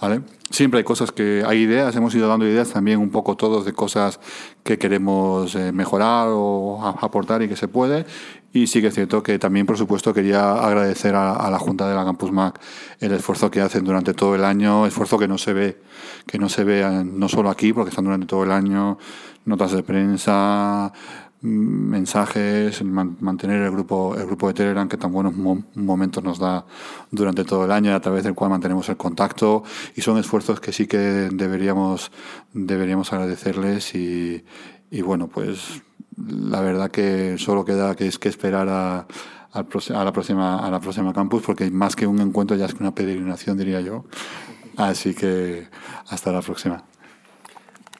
¿Vale? 0.01 0.21
Siempre 0.49 0.79
hay 0.79 0.83
cosas 0.83 1.11
que 1.11 1.43
hay 1.45 1.59
ideas, 1.59 1.95
hemos 1.95 2.15
ido 2.15 2.27
dando 2.27 2.47
ideas 2.47 2.69
también 2.69 2.99
un 2.99 3.09
poco 3.09 3.37
todos 3.37 3.65
de 3.65 3.73
cosas 3.73 4.19
que 4.63 4.77
queremos 4.77 5.53
eh, 5.55 5.71
mejorar 5.71 6.29
o 6.31 6.81
aportar 7.01 7.41
y 7.43 7.47
que 7.47 7.55
se 7.55 7.67
puede. 7.67 8.05
Y 8.51 8.65
sí 8.65 8.81
que 8.81 8.87
es 8.87 8.95
cierto 8.95 9.21
que 9.21 9.37
también, 9.37 9.67
por 9.67 9.77
supuesto, 9.77 10.11
quería 10.11 10.53
agradecer 10.53 11.13
a, 11.13 11.33
a 11.33 11.51
la 11.51 11.59
Junta 11.59 11.87
de 11.87 11.93
la 11.93 12.03
Campus 12.03 12.31
Mac 12.31 12.59
el 12.99 13.11
esfuerzo 13.11 13.51
que 13.51 13.61
hacen 13.61 13.83
durante 13.83 14.15
todo 14.15 14.33
el 14.33 14.43
año, 14.43 14.87
esfuerzo 14.87 15.19
que 15.19 15.27
no 15.27 15.37
se 15.37 15.53
ve, 15.53 15.81
que 16.25 16.39
no 16.39 16.49
se 16.49 16.63
ve 16.63 16.81
eh, 16.81 17.03
no 17.05 17.29
solo 17.29 17.51
aquí, 17.51 17.73
porque 17.73 17.89
están 17.89 18.05
durante 18.05 18.25
todo 18.25 18.43
el 18.43 18.51
año, 18.51 18.97
notas 19.45 19.71
de 19.71 19.83
prensa, 19.83 20.91
mensajes, 21.41 22.83
mantener 22.83 23.61
el 23.61 23.71
grupo, 23.71 24.15
el 24.15 24.25
grupo 24.25 24.47
de 24.49 24.53
Telegram 24.53 24.89
que 24.89 24.97
tan 24.97 25.11
buenos 25.11 25.35
mo- 25.35 25.63
momentos 25.75 26.23
nos 26.23 26.39
da 26.39 26.65
durante 27.11 27.45
todo 27.45 27.65
el 27.65 27.71
año, 27.71 27.95
a 27.95 27.99
través 27.99 28.23
del 28.23 28.33
cual 28.35 28.49
mantenemos 28.49 28.89
el 28.89 28.97
contacto. 28.97 29.63
Y 29.95 30.01
son 30.01 30.17
esfuerzos 30.17 30.59
que 30.59 30.73
sí 30.73 30.87
que 30.87 30.97
deberíamos, 30.97 32.11
deberíamos 32.53 33.13
agradecerles 33.13 33.95
y, 33.95 34.43
bueno, 35.03 35.27
pues 35.27 35.81
la 36.17 36.59
verdad 36.61 36.91
que 36.91 37.37
solo 37.37 37.63
queda 37.63 37.95
que 37.95 38.07
es 38.07 38.19
que 38.19 38.27
esperar 38.27 38.67
a, 38.67 39.07
a 39.53 40.03
la 40.03 40.11
próxima 40.11 40.59
a 40.59 40.69
la 40.69 40.79
próxima 40.81 41.13
campus 41.13 41.41
porque 41.43 41.71
más 41.71 41.95
que 41.95 42.05
un 42.05 42.19
encuentro 42.19 42.57
ya 42.57 42.65
es 42.65 42.73
que 42.73 42.83
una 42.83 42.93
peregrinación 42.93 43.57
diría 43.57 43.79
yo. 43.81 44.03
Así 44.75 45.13
que 45.13 45.67
hasta 46.09 46.31
la 46.31 46.41
próxima 46.41 46.83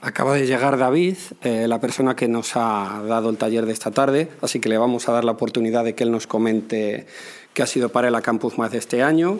Acaba 0.01 0.35
de 0.35 0.47
llegar 0.47 0.77
David, 0.77 1.17
eh, 1.43 1.67
la 1.67 1.81
persona 1.81 2.15
que 2.15 2.29
nos 2.29 2.55
ha 2.55 3.01
dado 3.05 3.29
el 3.29 3.35
taller 3.35 3.65
de 3.65 3.73
esta 3.73 3.91
tarde, 3.91 4.29
así 4.41 4.61
que 4.61 4.69
le 4.69 4.77
vamos 4.77 5.09
a 5.09 5.11
dar 5.11 5.25
la 5.25 5.33
oportunidad 5.33 5.83
de 5.83 5.93
que 5.93 6.05
él 6.05 6.11
nos 6.11 6.25
comente 6.25 7.05
qué 7.53 7.63
ha 7.63 7.67
sido 7.67 7.89
para 7.89 8.09
la 8.09 8.21
Campus 8.21 8.57
Más 8.57 8.71
de 8.71 8.77
este 8.77 9.03
año 9.03 9.39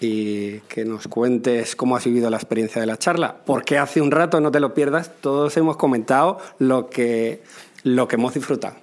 y 0.00 0.58
que 0.60 0.84
nos 0.84 1.06
cuentes 1.06 1.76
cómo 1.76 1.94
has 1.96 2.04
vivido 2.04 2.28
la 2.28 2.38
experiencia 2.38 2.80
de 2.80 2.88
la 2.88 2.96
charla, 2.96 3.36
porque 3.46 3.78
hace 3.78 4.00
un 4.00 4.10
rato, 4.10 4.40
no 4.40 4.50
te 4.50 4.58
lo 4.58 4.74
pierdas, 4.74 5.12
todos 5.20 5.56
hemos 5.56 5.76
comentado 5.76 6.38
lo 6.58 6.90
que, 6.90 7.42
lo 7.84 8.08
que 8.08 8.16
hemos 8.16 8.34
disfrutado. 8.34 8.74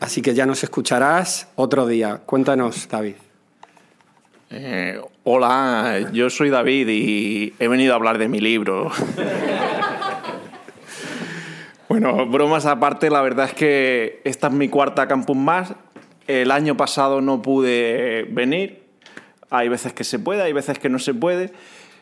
Así 0.00 0.20
que 0.20 0.34
ya 0.34 0.44
nos 0.44 0.62
escucharás 0.62 1.48
otro 1.54 1.86
día. 1.86 2.20
Cuéntanos, 2.26 2.88
David. 2.90 3.14
Eh, 4.50 5.00
hola, 5.24 6.10
yo 6.12 6.28
soy 6.28 6.50
David 6.50 6.88
y 6.88 7.54
he 7.58 7.68
venido 7.68 7.94
a 7.94 7.96
hablar 7.96 8.18
de 8.18 8.28
mi 8.28 8.40
libro. 8.40 8.90
bueno, 11.88 12.26
bromas 12.26 12.66
aparte, 12.66 13.10
la 13.10 13.22
verdad 13.22 13.46
es 13.46 13.54
que 13.54 14.20
esta 14.24 14.48
es 14.48 14.52
mi 14.52 14.68
cuarta 14.68 15.08
campus 15.08 15.36
más. 15.36 15.74
El 16.26 16.50
año 16.50 16.76
pasado 16.76 17.20
no 17.20 17.40
pude 17.40 18.26
venir. 18.30 18.82
Hay 19.50 19.68
veces 19.68 19.94
que 19.94 20.04
se 20.04 20.18
puede, 20.18 20.42
hay 20.42 20.52
veces 20.52 20.78
que 20.78 20.88
no 20.88 20.98
se 20.98 21.14
puede. 21.14 21.52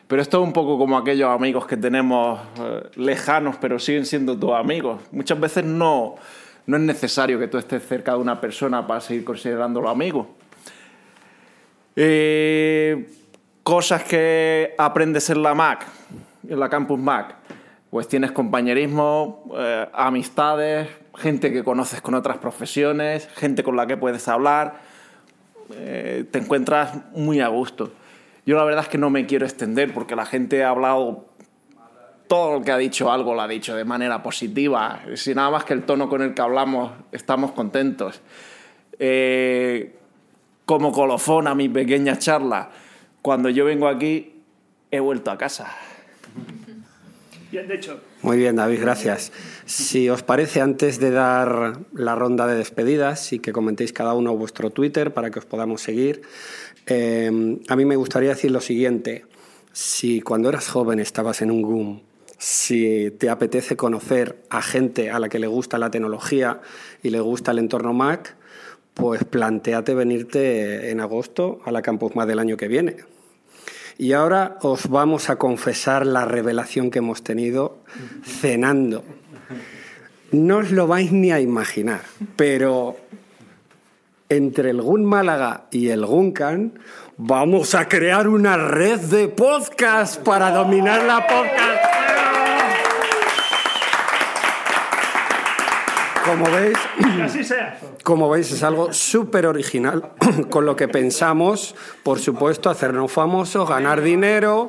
Pero 0.07 0.21
esto 0.21 0.41
es 0.41 0.43
un 0.43 0.53
poco 0.53 0.77
como 0.77 0.97
aquellos 0.97 1.29
amigos 1.29 1.67
que 1.67 1.77
tenemos 1.77 2.39
eh, 2.59 2.83
lejanos, 2.95 3.57
pero 3.59 3.77
siguen 3.79 4.05
siendo 4.05 4.37
tus 4.37 4.51
amigos. 4.53 5.01
Muchas 5.11 5.39
veces 5.39 5.65
no, 5.65 6.15
no 6.65 6.77
es 6.77 6.83
necesario 6.83 7.39
que 7.39 7.47
tú 7.47 7.57
estés 7.57 7.85
cerca 7.85 8.13
de 8.13 8.17
una 8.17 8.39
persona 8.39 8.85
para 8.87 9.01
seguir 9.01 9.23
considerándolo 9.25 9.89
amigo. 9.89 10.35
Eh, 11.95 13.09
cosas 13.63 14.03
que 14.03 14.75
aprendes 14.77 15.29
en 15.29 15.43
la 15.43 15.53
Mac, 15.53 15.85
en 16.47 16.59
la 16.59 16.69
Campus 16.69 16.99
Mac. 16.99 17.35
Pues 17.89 18.07
tienes 18.07 18.31
compañerismo, 18.31 19.49
eh, 19.57 19.87
amistades, 19.93 20.89
gente 21.15 21.51
que 21.51 21.63
conoces 21.63 22.01
con 22.01 22.15
otras 22.15 22.37
profesiones, 22.37 23.27
gente 23.35 23.63
con 23.63 23.75
la 23.75 23.87
que 23.87 23.97
puedes 23.97 24.27
hablar. 24.27 24.81
eh, 25.73 26.25
te 26.31 26.39
encuentras 26.39 27.11
muy 27.11 27.41
a 27.41 27.47
gusto. 27.49 27.91
Yo 28.45 28.55
la 28.55 28.63
verdad 28.63 28.83
es 28.83 28.89
que 28.89 28.97
no 28.97 29.09
me 29.09 29.25
quiero 29.25 29.45
extender 29.45 29.93
porque 29.93 30.15
la 30.15 30.25
gente 30.25 30.63
ha 30.63 30.69
hablado 30.69 31.25
todo 32.27 32.59
lo 32.59 32.61
que 32.63 32.71
ha 32.71 32.77
dicho 32.77 33.11
algo 33.11 33.33
lo 33.33 33.41
ha 33.41 33.47
dicho 33.47 33.75
de 33.75 33.85
manera 33.85 34.21
positiva. 34.21 35.01
Si 35.15 35.33
nada 35.33 35.49
más 35.49 35.63
que 35.63 35.73
el 35.73 35.83
tono 35.83 36.09
con 36.09 36.21
el 36.21 36.33
que 36.33 36.41
hablamos 36.41 36.91
estamos 37.11 37.51
contentos. 37.51 38.21
Eh, 38.99 39.95
como 40.65 40.91
colofón 40.91 41.47
a 41.47 41.55
mi 41.55 41.69
pequeña 41.69 42.17
charla, 42.17 42.69
cuando 43.21 43.49
yo 43.49 43.63
vengo 43.65 43.87
aquí 43.87 44.43
he 44.91 44.99
vuelto 44.99 45.31
a 45.31 45.37
casa. 45.37 45.73
Bien, 47.51 47.67
de 47.67 47.75
hecho, 47.75 48.01
Muy 48.23 48.37
bien, 48.37 48.57
David, 48.57 48.81
gracias. 48.81 49.31
Si 49.65 50.09
os 50.09 50.21
parece, 50.21 50.59
antes 50.59 50.99
de 50.99 51.11
dar 51.11 51.79
la 51.93 52.15
ronda 52.15 52.45
de 52.45 52.55
despedidas 52.55 53.31
y 53.31 53.39
que 53.39 53.53
comentéis 53.53 53.93
cada 53.93 54.13
uno 54.13 54.35
vuestro 54.35 54.69
Twitter 54.69 55.13
para 55.13 55.31
que 55.31 55.39
os 55.39 55.45
podamos 55.45 55.81
seguir, 55.81 56.23
eh, 56.87 57.59
a 57.67 57.75
mí 57.75 57.85
me 57.85 57.95
gustaría 57.95 58.29
decir 58.29 58.51
lo 58.51 58.59
siguiente. 58.59 59.25
Si 59.71 60.21
cuando 60.21 60.49
eras 60.49 60.67
joven 60.67 60.99
estabas 60.99 61.41
en 61.41 61.51
un 61.51 61.61
GUM, 61.61 62.01
si 62.37 63.11
te 63.11 63.29
apetece 63.29 63.77
conocer 63.77 64.43
a 64.49 64.61
gente 64.61 65.09
a 65.09 65.19
la 65.19 65.29
que 65.29 65.39
le 65.39 65.47
gusta 65.47 65.77
la 65.77 65.89
tecnología 65.89 66.61
y 67.01 67.11
le 67.11 67.19
gusta 67.19 67.51
el 67.51 67.59
entorno 67.59 67.93
Mac, 67.93 68.35
pues 68.93 69.23
planteate 69.23 69.95
venirte 69.95 70.89
en 70.89 70.99
agosto 70.99 71.59
a 71.65 71.71
la 71.71 71.81
Campus 71.81 72.15
Mac 72.15 72.27
del 72.27 72.39
año 72.39 72.57
que 72.57 72.67
viene. 72.67 72.97
Y 73.97 74.13
ahora 74.13 74.57
os 74.61 74.89
vamos 74.89 75.29
a 75.29 75.37
confesar 75.37 76.05
la 76.05 76.25
revelación 76.25 76.91
que 76.91 76.99
hemos 76.99 77.23
tenido 77.23 77.79
cenando. 78.23 79.03
No 80.31 80.57
os 80.57 80.71
lo 80.71 80.87
vais 80.87 81.11
ni 81.11 81.31
a 81.31 81.39
imaginar, 81.39 82.01
pero 82.35 82.97
entre 84.29 84.71
el 84.71 84.81
GUN 84.81 85.05
Málaga 85.05 85.67
y 85.71 85.87
el 85.89 86.05
GUNCAN 86.05 86.79
vamos 87.17 87.73
a 87.75 87.87
crear 87.87 88.27
una 88.27 88.57
red 88.57 88.99
de 88.99 89.29
podcast 89.29 90.21
para 90.21 90.51
dominar 90.51 91.03
la 91.03 91.25
podcast. 91.25 92.36
Como 96.27 96.51
veis, 96.51 96.77
que 96.97 97.21
así 97.21 97.43
sea. 97.43 97.79
como 98.03 98.29
veis, 98.29 98.51
es 98.51 98.61
algo 98.61 98.91
súper 98.91 99.45
original, 99.45 100.11
con 100.49 100.65
lo 100.65 100.75
que 100.75 100.87
pensamos, 100.87 101.73
por 102.03 102.19
supuesto, 102.19 102.69
hacernos 102.69 103.11
famosos, 103.11 103.67
ganar 103.69 104.01
dinero 104.01 104.67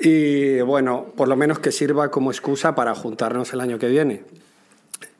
y, 0.00 0.60
bueno, 0.62 1.06
por 1.14 1.28
lo 1.28 1.36
menos 1.36 1.58
que 1.58 1.72
sirva 1.72 2.10
como 2.10 2.30
excusa 2.30 2.74
para 2.74 2.94
juntarnos 2.94 3.52
el 3.52 3.60
año 3.60 3.78
que 3.78 3.88
viene. 3.88 4.22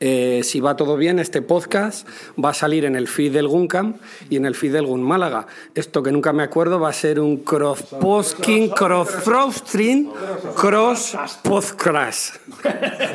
Eh, 0.01 0.41
si 0.43 0.61
va 0.61 0.77
todo 0.77 0.95
bien, 0.95 1.19
este 1.19 1.41
podcast 1.41 2.07
va 2.41 2.51
a 2.51 2.53
salir 2.53 2.85
en 2.85 2.95
el 2.95 3.07
feed 3.07 3.33
del 3.33 3.47
Guncam 3.47 3.95
y 4.29 4.37
en 4.37 4.45
el 4.45 4.55
feed 4.55 4.73
del 4.73 4.85
Gun 4.85 5.03
Málaga. 5.03 5.47
Esto 5.75 6.01
que 6.01 6.11
nunca 6.11 6.31
me 6.31 6.43
acuerdo 6.43 6.79
va 6.79 6.89
a 6.89 6.93
ser 6.93 7.19
un 7.19 7.37
cross 7.37 7.83
posting, 7.99 8.69
cross 8.69 9.09
throwstring, 9.23 10.09
cross 10.55 11.17
podcast, 11.43 12.35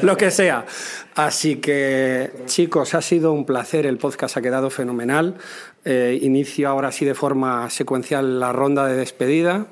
lo 0.03 0.17
que 0.17 0.31
sea. 0.31 0.67
Así 1.15 1.57
que, 1.57 2.31
chicos, 2.47 2.95
ha 2.95 3.01
sido 3.01 3.33
un 3.33 3.47
placer. 3.47 3.87
El 3.87 3.99
podcast 3.99 4.37
ha 4.37 4.43
quedado 4.43 4.69
fenomenal. 4.69 5.37
Eh, 5.85 6.19
inicio 6.21 6.69
ahora 6.69 6.93
sí 6.93 7.05
de 7.05 7.15
forma 7.15 7.71
secuencial 7.71 8.41
la 8.41 8.53
ronda 8.53 8.87
de 8.87 8.97
despedida. 8.97 9.67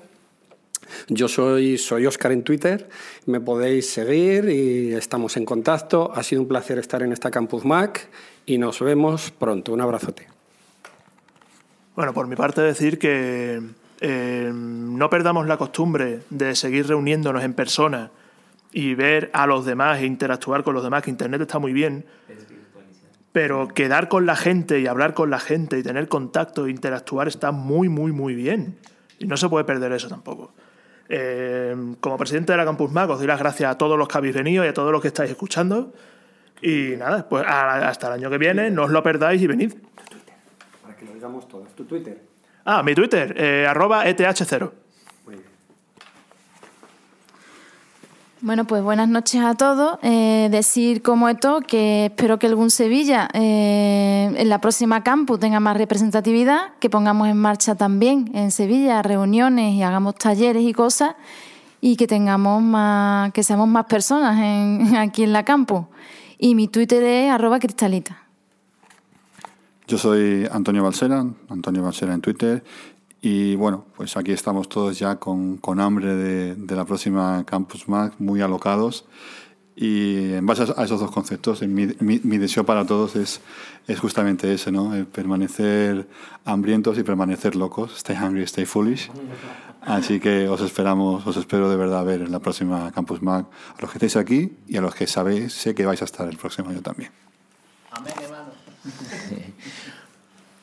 Yo 1.09 1.29
soy, 1.29 1.79
soy 1.79 2.07
Oscar 2.07 2.33
en 2.33 2.43
Twitter, 2.43 2.89
me 3.27 3.41
podéis 3.41 3.91
seguir 3.91 4.49
y 4.49 4.93
estamos 4.95 5.37
en 5.37 5.45
contacto. 5.45 6.13
Ha 6.15 6.23
sido 6.23 6.43
un 6.43 6.49
placer 6.49 6.79
estar 6.79 7.03
en 7.03 7.13
esta 7.13 7.31
Campus 7.31 7.65
Mac 7.65 8.09
y 8.47 8.59
nos 8.59 8.81
vemos 8.81 9.31
pronto. 9.31 9.73
Un 9.73 9.81
abrazote. 9.81 10.29
Bueno, 11.95 12.15
por 12.15 12.27
mi 12.27 12.37
parte 12.37 12.63
decir 12.63 12.99
que 12.99 13.61
eh, 14.01 14.51
no 14.53 15.11
perdamos 15.11 15.47
la 15.47 15.59
costumbre 15.59 16.21
de 16.31 16.57
seguir 16.57 16.87
reuniéndonos 16.87 17.45
en 17.45 17.55
persona 17.55 18.11
y 18.73 18.95
ver 18.95 19.31
a 19.35 19.47
los 19.47 19.67
demás 19.67 20.01
e 20.01 20.07
interactuar 20.07 20.65
con 20.65 20.75
los 20.75 20.83
demás, 20.83 21.03
que 21.03 21.11
Internet 21.11 21.43
está 21.43 21.59
muy 21.59 21.73
bien, 21.73 22.07
pero 23.33 23.69
quedar 23.69 24.09
con 24.09 24.27
la 24.27 24.37
gente 24.37 24.81
y 24.81 24.87
hablar 24.87 25.15
con 25.15 25.31
la 25.31 25.39
gente 25.39 25.79
y 25.79 25.83
tener 25.83 26.09
contacto 26.09 26.67
e 26.67 26.71
interactuar 26.71 27.29
está 27.29 27.53
muy, 27.53 27.89
muy, 27.89 28.13
muy 28.13 28.35
bien. 28.35 28.79
Y 29.19 29.27
no 29.27 29.37
se 29.37 29.49
puede 29.49 29.65
perder 29.65 29.93
eso 29.93 30.09
tampoco. 30.09 30.53
Eh, 31.15 31.77
como 32.01 32.17
presidente 32.17 32.53
de 32.53 32.57
la 32.57 32.65
Campus 32.65 32.91
Mac, 32.91 33.11
os 33.11 33.19
doy 33.19 33.27
las 33.27 33.39
gracias 33.39 33.71
a 33.71 33.77
todos 33.77 33.99
los 33.99 34.09
que 34.09 34.17
habéis 34.17 34.35
venido 34.35 34.65
y 34.65 34.69
a 34.69 34.73
todos 34.73 34.91
los 34.91 35.03
que 35.03 35.09
estáis 35.09 35.31
escuchando. 35.31 35.93
Y 36.63 36.95
nada, 36.97 37.29
pues 37.29 37.45
hasta 37.47 38.07
el 38.07 38.13
año 38.15 38.31
que 38.31 38.39
viene, 38.39 38.71
no 38.71 38.85
os 38.85 38.91
lo 38.91 39.03
perdáis 39.03 39.43
y 39.43 39.47
venid. 39.47 39.75
Para 40.81 40.97
que 40.97 41.05
lo 41.05 41.13
digamos 41.13 41.47
todos. 41.49 41.69
¿Tu 41.75 41.85
Twitter? 41.85 42.19
Ah, 42.65 42.83
mi 42.83 42.95
Twitter, 42.95 43.35
eh, 43.37 43.67
arroba 43.69 44.07
ETH0. 44.07 44.73
Bueno, 48.45 48.65
pues 48.65 48.83
buenas 48.83 49.09
noches 49.09 49.41
a 49.41 49.55
todos. 49.55 49.99
Eh, 50.03 50.49
decir 50.51 51.01
como 51.03 51.29
esto 51.29 51.61
que 51.61 52.07
espero 52.07 52.41
que 52.41 52.49
algún 52.49 52.71
Sevilla 52.71 53.29
eh, 53.35 54.33
en 54.37 54.49
la 54.49 54.61
próxima 54.61 55.05
campus 55.05 55.39
tenga 55.39 55.61
más 55.61 55.77
representatividad, 55.77 56.75
que 56.81 56.91
pongamos 56.91 57.29
en 57.29 57.37
marcha 57.37 57.77
también 57.77 58.33
en 58.35 58.51
Sevilla 58.51 59.01
reuniones 59.03 59.75
y 59.75 59.83
hagamos 59.85 60.17
talleres 60.17 60.65
y 60.65 60.73
cosas 60.73 61.15
y 61.81 61.95
que 61.95 62.09
tengamos 62.09 62.61
más, 62.63 63.33
que 63.33 63.45
seamos 63.45 63.69
más 63.69 63.85
personas 63.87 64.37
en- 64.41 64.97
aquí 64.97 65.23
en 65.23 65.33
la 65.33 65.45
campus. 65.45 65.83
Y 66.37 66.57
mi 66.57 66.67
Twitter 66.67 67.01
es 67.05 67.31
arroba 67.31 67.61
cristalita. 67.61 68.19
Yo 69.87 69.99
soy 69.99 70.49
Antonio 70.51 70.83
Balsera, 70.83 71.25
Antonio 71.49 71.83
Balsera 71.83 72.13
en 72.15 72.21
Twitter. 72.21 72.65
Y 73.25 73.55
bueno, 73.55 73.85
pues 73.97 74.17
aquí 74.17 74.33
estamos 74.33 74.69
todos 74.69 74.99
ya 74.99 75.15
con, 75.17 75.57
con 75.59 75.79
hambre 75.79 76.17
de, 76.17 76.55
de, 76.57 76.77
la 76.77 76.85
próxima 76.85 77.45
Campus 77.47 77.89
Mac, 77.89 78.15
muy 78.19 78.41
alocados. 78.41 79.05
Y 79.77 80.33
en 80.33 80.45
base 80.45 80.65
a 80.77 80.85
esos 80.85 80.99
dos 80.99 81.13
conceptos, 81.13 81.63
mi, 81.63 81.87
mi, 82.01 82.21
mi 82.25 82.39
deseo 82.39 82.67
para 82.67 82.85
todos 82.85 83.15
es, 83.15 83.41
es 83.87 84.01
justamente 84.01 84.53
ese, 84.53 84.73
¿no? 84.73 84.93
El 84.93 85.07
permanecer 85.07 86.09
hambrientos 86.45 86.99
y 86.99 87.05
permanecer 87.05 87.55
locos. 87.55 87.97
Stay 87.97 88.17
hungry, 88.17 88.43
stay 88.43 88.65
foolish. 88.65 89.09
Así 89.83 90.19
que 90.19 90.49
os 90.49 90.61
esperamos, 90.61 91.25
os 91.25 91.37
espero 91.37 91.71
de 91.71 91.77
verdad 91.77 92.05
ver 92.05 92.23
en 92.23 92.33
la 92.33 92.41
próxima 92.41 92.91
Campus 92.91 93.23
Mac 93.23 93.47
a 93.79 93.83
los 93.83 93.91
que 93.93 93.99
estáis 93.99 94.17
aquí 94.17 94.53
y 94.67 94.77
a 94.79 94.81
los 94.81 94.97
que 94.97 95.07
sabéis, 95.07 95.53
sé 95.53 95.77
que 95.77 95.87
vais 95.87 96.03
a 96.03 96.07
estar 96.07 96.29
el 96.29 96.37
próximo 96.37 96.71
año 96.71 96.83
también. 96.83 97.13
Amén, 97.93 98.15
hermano. 98.21 98.51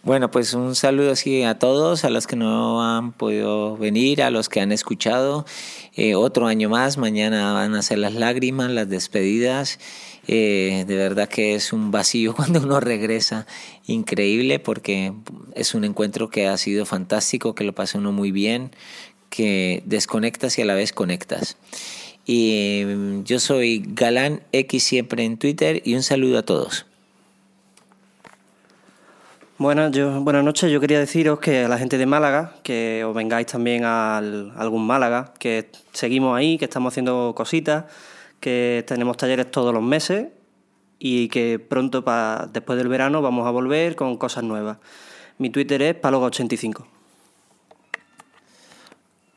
Bueno, 0.09 0.31
pues 0.31 0.55
un 0.55 0.73
saludo 0.73 1.11
así 1.11 1.43
a 1.43 1.59
todos, 1.59 2.03
a 2.03 2.09
los 2.09 2.25
que 2.25 2.35
no 2.35 2.83
han 2.83 3.11
podido 3.11 3.77
venir, 3.77 4.23
a 4.23 4.31
los 4.31 4.49
que 4.49 4.59
han 4.59 4.71
escuchado. 4.71 5.45
Eh, 5.95 6.15
otro 6.15 6.47
año 6.47 6.67
más, 6.67 6.97
mañana 6.97 7.53
van 7.53 7.75
a 7.75 7.83
ser 7.83 7.99
las 7.99 8.15
lágrimas, 8.15 8.71
las 8.71 8.89
despedidas. 8.89 9.77
Eh, 10.27 10.83
de 10.87 10.95
verdad 10.95 11.29
que 11.29 11.53
es 11.53 11.73
un 11.73 11.91
vacío 11.91 12.33
cuando 12.35 12.59
uno 12.59 12.79
regresa, 12.79 13.45
increíble, 13.85 14.57
porque 14.57 15.13
es 15.53 15.75
un 15.75 15.83
encuentro 15.83 16.31
que 16.31 16.47
ha 16.47 16.57
sido 16.57 16.87
fantástico, 16.87 17.53
que 17.53 17.63
lo 17.63 17.75
pasa 17.75 17.99
uno 17.99 18.11
muy 18.11 18.31
bien, 18.31 18.71
que 19.29 19.83
desconectas 19.85 20.57
y 20.57 20.63
a 20.63 20.65
la 20.65 20.73
vez 20.73 20.91
conectas. 20.91 21.55
Y 22.25 22.81
mm, 22.83 23.25
yo 23.25 23.39
soy 23.39 23.83
Galán 23.85 24.41
X 24.53 24.81
siempre 24.83 25.23
en 25.23 25.37
Twitter 25.37 25.83
y 25.85 25.93
un 25.93 26.01
saludo 26.01 26.39
a 26.39 26.41
todos. 26.41 26.87
Buenas, 29.59 29.91
yo, 29.91 30.21
buenas 30.21 30.45
noches. 30.45 30.71
Yo 30.71 30.79
quería 30.79 30.99
deciros 30.99 31.41
que 31.41 31.65
a 31.65 31.67
la 31.67 31.77
gente 31.77 31.97
de 31.97 32.05
Málaga, 32.05 32.55
que 32.63 33.03
os 33.03 33.13
vengáis 33.13 33.45
también 33.45 33.83
al, 33.83 34.53
a 34.55 34.61
algún 34.61 34.87
Málaga, 34.87 35.33
que 35.37 35.69
seguimos 35.91 36.37
ahí, 36.37 36.57
que 36.57 36.63
estamos 36.63 36.93
haciendo 36.93 37.33
cositas, 37.35 37.83
que 38.39 38.85
tenemos 38.87 39.17
talleres 39.17 39.51
todos 39.51 39.73
los 39.73 39.83
meses 39.83 40.29
y 40.97 41.27
que 41.27 41.59
pronto, 41.59 42.05
después 42.53 42.77
del 42.77 42.87
verano, 42.87 43.21
vamos 43.21 43.45
a 43.47 43.51
volver 43.51 43.97
con 43.97 44.15
cosas 44.15 44.45
nuevas. 44.45 44.77
Mi 45.39 45.49
Twitter 45.49 45.81
es 45.81 46.01
paloga85. 46.01 46.85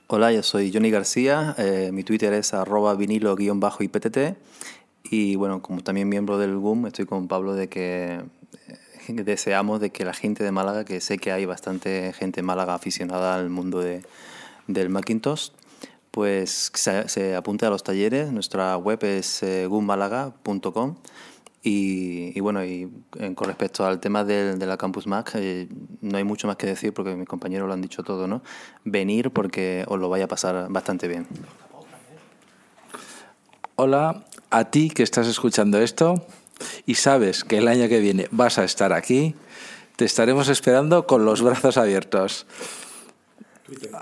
Hola, 0.06 0.30
yo 0.30 0.44
soy 0.44 0.72
Johnny 0.72 0.92
García, 0.92 1.56
eh, 1.58 1.90
mi 1.92 2.04
Twitter 2.04 2.32
es 2.32 2.54
arroba 2.54 2.94
vinilo-ipt 2.94 4.36
y 5.02 5.34
bueno, 5.34 5.60
como 5.62 5.80
también 5.80 6.08
miembro 6.08 6.38
del 6.38 6.56
GUM, 6.58 6.86
estoy 6.86 7.06
con 7.06 7.26
Pablo 7.26 7.54
de 7.54 7.68
que 7.68 8.20
eh, 8.68 8.78
deseamos 9.08 9.80
de 9.80 9.90
que 9.90 10.04
la 10.04 10.14
gente 10.14 10.44
de 10.44 10.52
Málaga, 10.52 10.84
que 10.84 11.00
sé 11.00 11.18
que 11.18 11.32
hay 11.32 11.44
bastante 11.44 12.12
gente 12.12 12.40
en 12.40 12.46
Málaga 12.46 12.74
aficionada 12.74 13.34
al 13.34 13.50
mundo 13.50 13.80
de, 13.80 14.02
del 14.66 14.88
Macintosh, 14.88 15.50
pues 16.10 16.70
se, 16.74 17.34
apunte 17.34 17.66
a 17.66 17.70
los 17.70 17.82
talleres. 17.82 18.32
Nuestra 18.32 18.76
web 18.76 19.02
es 19.04 19.42
eh, 19.42 19.68
y, 21.64 22.40
bueno, 22.40 22.64
y 22.64 22.90
con 23.34 23.46
respecto 23.46 23.86
al 23.86 24.00
tema 24.00 24.24
de, 24.24 24.56
de 24.56 24.66
la 24.66 24.76
Campus 24.76 25.06
Mac, 25.06 25.32
eh, 25.36 25.68
no 26.00 26.18
hay 26.18 26.24
mucho 26.24 26.48
más 26.48 26.56
que 26.56 26.66
decir 26.66 26.92
porque 26.92 27.14
mis 27.14 27.28
compañeros 27.28 27.68
lo 27.68 27.74
han 27.74 27.80
dicho 27.80 28.02
todo, 28.02 28.26
¿no? 28.26 28.42
Venir 28.84 29.30
porque 29.30 29.84
os 29.86 29.98
lo 30.00 30.08
vaya 30.08 30.24
a 30.24 30.28
pasar 30.28 30.66
bastante 30.70 31.06
bien. 31.06 31.26
Hola, 33.76 34.24
a 34.50 34.64
ti 34.70 34.90
que 34.90 35.04
estás 35.04 35.28
escuchando 35.28 35.78
esto 35.78 36.26
y 36.86 36.94
sabes 36.94 37.44
que 37.44 37.58
el 37.58 37.68
año 37.68 37.88
que 37.88 38.00
viene 38.00 38.28
vas 38.30 38.58
a 38.58 38.64
estar 38.64 38.92
aquí, 38.92 39.34
te 39.96 40.04
estaremos 40.04 40.48
esperando 40.48 41.06
con 41.06 41.24
los 41.24 41.42
brazos 41.42 41.76
abiertos. 41.76 42.46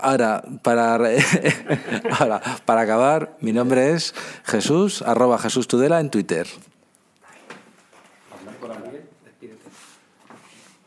Ahora 0.01 0.43
para, 0.63 0.95
ahora, 2.19 2.41
para 2.65 2.81
acabar, 2.81 3.37
mi 3.39 3.53
nombre 3.53 3.91
es 3.91 4.13
Jesús, 4.43 5.01
arroba 5.01 5.37
Jesús 5.37 5.67
Tudela 5.67 5.99
en 5.99 6.09
Twitter. 6.09 6.47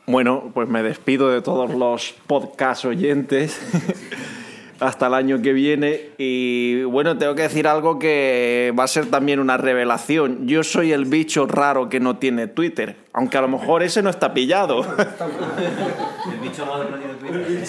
Bueno, 0.07 0.51
pues 0.53 0.69
me 0.69 0.83
despido 0.83 1.31
de 1.31 1.41
todos 1.41 1.75
los 1.75 2.15
podcast 2.27 2.85
oyentes 2.85 3.59
hasta 4.81 5.07
el 5.07 5.15
año 5.15 5.41
que 5.43 5.53
viene 5.53 6.11
y 6.19 6.83
bueno, 6.85 7.17
tengo 7.17 7.35
que 7.35 7.43
decir 7.43 7.67
algo 7.67 7.99
que 7.99 8.73
va 8.79 8.85
a 8.85 8.89
ser 8.89 9.07
también 9.07 9.41
una 9.41 9.57
revelación. 9.57 10.47
Yo 10.47 10.63
soy 10.63 10.93
el 10.93 11.05
bicho 11.05 11.47
raro 11.47 11.89
que 11.89 12.01
no 12.01 12.17
tiene 12.17 12.47
Twitter, 12.47 12.97
aunque 13.13 13.39
a 13.39 13.41
lo 13.41 13.49
mejor 13.49 13.83
ese 13.83 14.03
no 14.03 14.11
está 14.11 14.35
pillado. 14.35 14.81
El 14.81 16.41
bicho 16.41 16.65
raro 16.65 16.91
no 16.91 16.97
tiene 16.99 17.15
Twitter. 17.15 17.67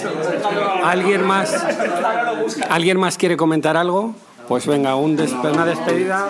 ¿Alguien 0.84 1.24
más? 1.24 1.66
¿Alguien 2.70 3.00
más 3.00 3.18
quiere 3.18 3.38
comentar 3.38 3.78
algo? 3.78 4.16
Pues 4.48 4.68
venga, 4.68 4.96
un 4.96 5.16
des 5.16 5.32
una 5.32 5.66
despedida. 5.66 6.30